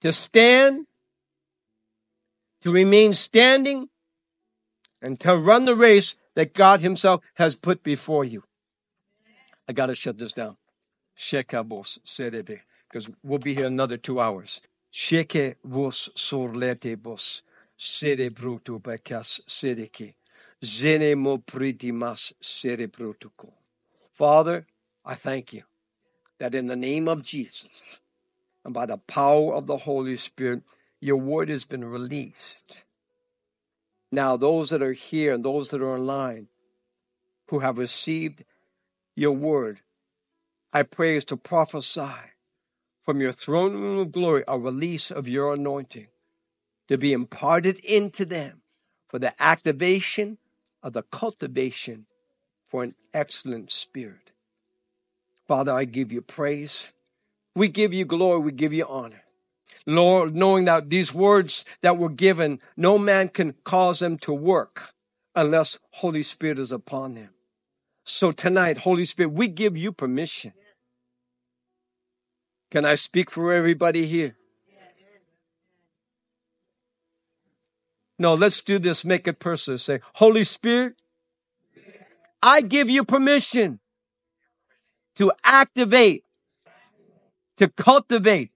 to 0.00 0.12
stand, 0.12 0.86
to 2.60 2.72
remain 2.72 3.14
standing, 3.14 3.88
and 5.00 5.18
to 5.20 5.36
run 5.36 5.64
the 5.64 5.76
race 5.76 6.14
that 6.34 6.54
God 6.54 6.80
Himself 6.80 7.20
has 7.34 7.56
put 7.56 7.82
before 7.82 8.24
you. 8.24 8.44
I 9.68 9.72
got 9.72 9.86
to 9.86 9.94
shut 9.94 10.18
this 10.18 10.32
down. 10.32 10.56
Shekabos 11.18 11.98
serebe, 12.04 12.60
because 12.88 13.08
we'll 13.22 13.38
be 13.38 13.54
here 13.54 13.66
another 13.66 13.96
two 13.96 14.20
hours. 14.20 14.60
Sheke 14.92 15.56
vos 15.64 16.10
sorlete 16.14 17.00
bos 17.00 17.42
cerebruto 17.78 18.80
bekas 18.80 19.40
sereke. 19.48 20.14
Zene 20.64 21.16
mo 21.16 21.38
pritimas 21.38 22.32
cerebrutuko. 22.40 23.52
Father, 24.12 24.66
I 25.04 25.14
thank 25.14 25.52
you 25.52 25.62
that 26.38 26.54
in 26.54 26.66
the 26.66 26.76
name 26.76 27.08
of 27.08 27.22
Jesus 27.22 27.98
and 28.64 28.72
by 28.72 28.86
the 28.86 28.98
power 28.98 29.54
of 29.54 29.66
the 29.66 29.78
Holy 29.78 30.16
Spirit, 30.16 30.62
your 31.00 31.16
word 31.16 31.48
has 31.48 31.64
been 31.64 31.84
released. 31.84 32.84
Now, 34.12 34.36
those 34.36 34.70
that 34.70 34.82
are 34.82 34.92
here 34.92 35.34
and 35.34 35.44
those 35.44 35.70
that 35.70 35.82
are 35.82 35.94
online 35.94 36.46
who 37.48 37.58
have 37.58 37.76
received 37.76 38.44
your 39.16 39.32
word, 39.32 39.80
I 40.72 40.84
pray 40.84 41.16
is 41.16 41.24
to 41.26 41.36
prophesy 41.36 42.30
from 43.02 43.20
your 43.20 43.32
throne 43.32 43.72
room 43.72 43.98
of 43.98 44.12
glory 44.12 44.44
a 44.46 44.58
release 44.60 45.10
of 45.10 45.26
your 45.26 45.54
anointing 45.54 46.06
to 46.86 46.96
be 46.96 47.12
imparted 47.12 47.78
into 47.84 48.24
them 48.24 48.62
for 49.08 49.18
the 49.18 49.34
activation 49.42 50.38
of 50.82 50.92
the 50.92 51.02
cultivation 51.02 52.06
for 52.68 52.82
an 52.82 52.94
excellent 53.12 53.70
spirit. 53.70 54.32
Father, 55.46 55.72
I 55.72 55.84
give 55.84 56.12
you 56.12 56.22
praise. 56.22 56.92
We 57.54 57.68
give 57.68 57.92
you 57.92 58.04
glory. 58.04 58.40
We 58.40 58.52
give 58.52 58.72
you 58.72 58.86
honor. 58.86 59.22
Lord, 59.86 60.34
knowing 60.34 60.64
that 60.66 60.90
these 60.90 61.12
words 61.12 61.64
that 61.82 61.98
were 61.98 62.08
given, 62.08 62.60
no 62.76 62.98
man 62.98 63.28
can 63.28 63.54
cause 63.64 63.98
them 63.98 64.16
to 64.18 64.32
work 64.32 64.92
unless 65.34 65.78
Holy 65.92 66.22
Spirit 66.22 66.58
is 66.58 66.72
upon 66.72 67.14
them. 67.14 67.30
So 68.04 68.32
tonight, 68.32 68.78
Holy 68.78 69.04
Spirit, 69.04 69.32
we 69.32 69.48
give 69.48 69.76
you 69.76 69.92
permission. 69.92 70.52
Can 72.70 72.84
I 72.84 72.94
speak 72.94 73.30
for 73.30 73.52
everybody 73.52 74.06
here? 74.06 74.36
No, 78.18 78.34
let's 78.34 78.60
do 78.60 78.78
this. 78.78 79.04
Make 79.04 79.26
it 79.26 79.38
personal. 79.38 79.78
Say, 79.78 80.00
Holy 80.14 80.44
Spirit, 80.44 80.94
I 82.42 82.60
give 82.60 82.90
you 82.90 83.04
permission 83.04 83.80
to 85.16 85.32
activate, 85.44 86.24
to 87.56 87.68
cultivate 87.68 88.50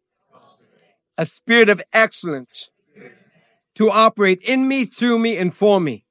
a 1.18 1.26
spirit 1.26 1.68
of 1.68 1.82
excellence 1.92 2.70
to 3.76 3.90
operate 3.90 4.42
in 4.42 4.66
me, 4.66 4.86
through 4.86 5.18
me, 5.18 5.36
and 5.36 5.54
for 5.54 5.80
me. 5.80 6.04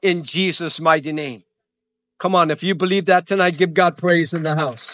In 0.00 0.22
Jesus' 0.22 0.80
mighty 0.80 1.12
name. 1.12 1.42
Come 2.18 2.34
on, 2.34 2.50
if 2.50 2.62
you 2.62 2.74
believe 2.74 3.06
that 3.06 3.26
tonight, 3.26 3.58
give 3.58 3.74
God 3.74 3.98
praise 3.98 4.32
in 4.32 4.42
the 4.42 4.54
house. 4.54 4.92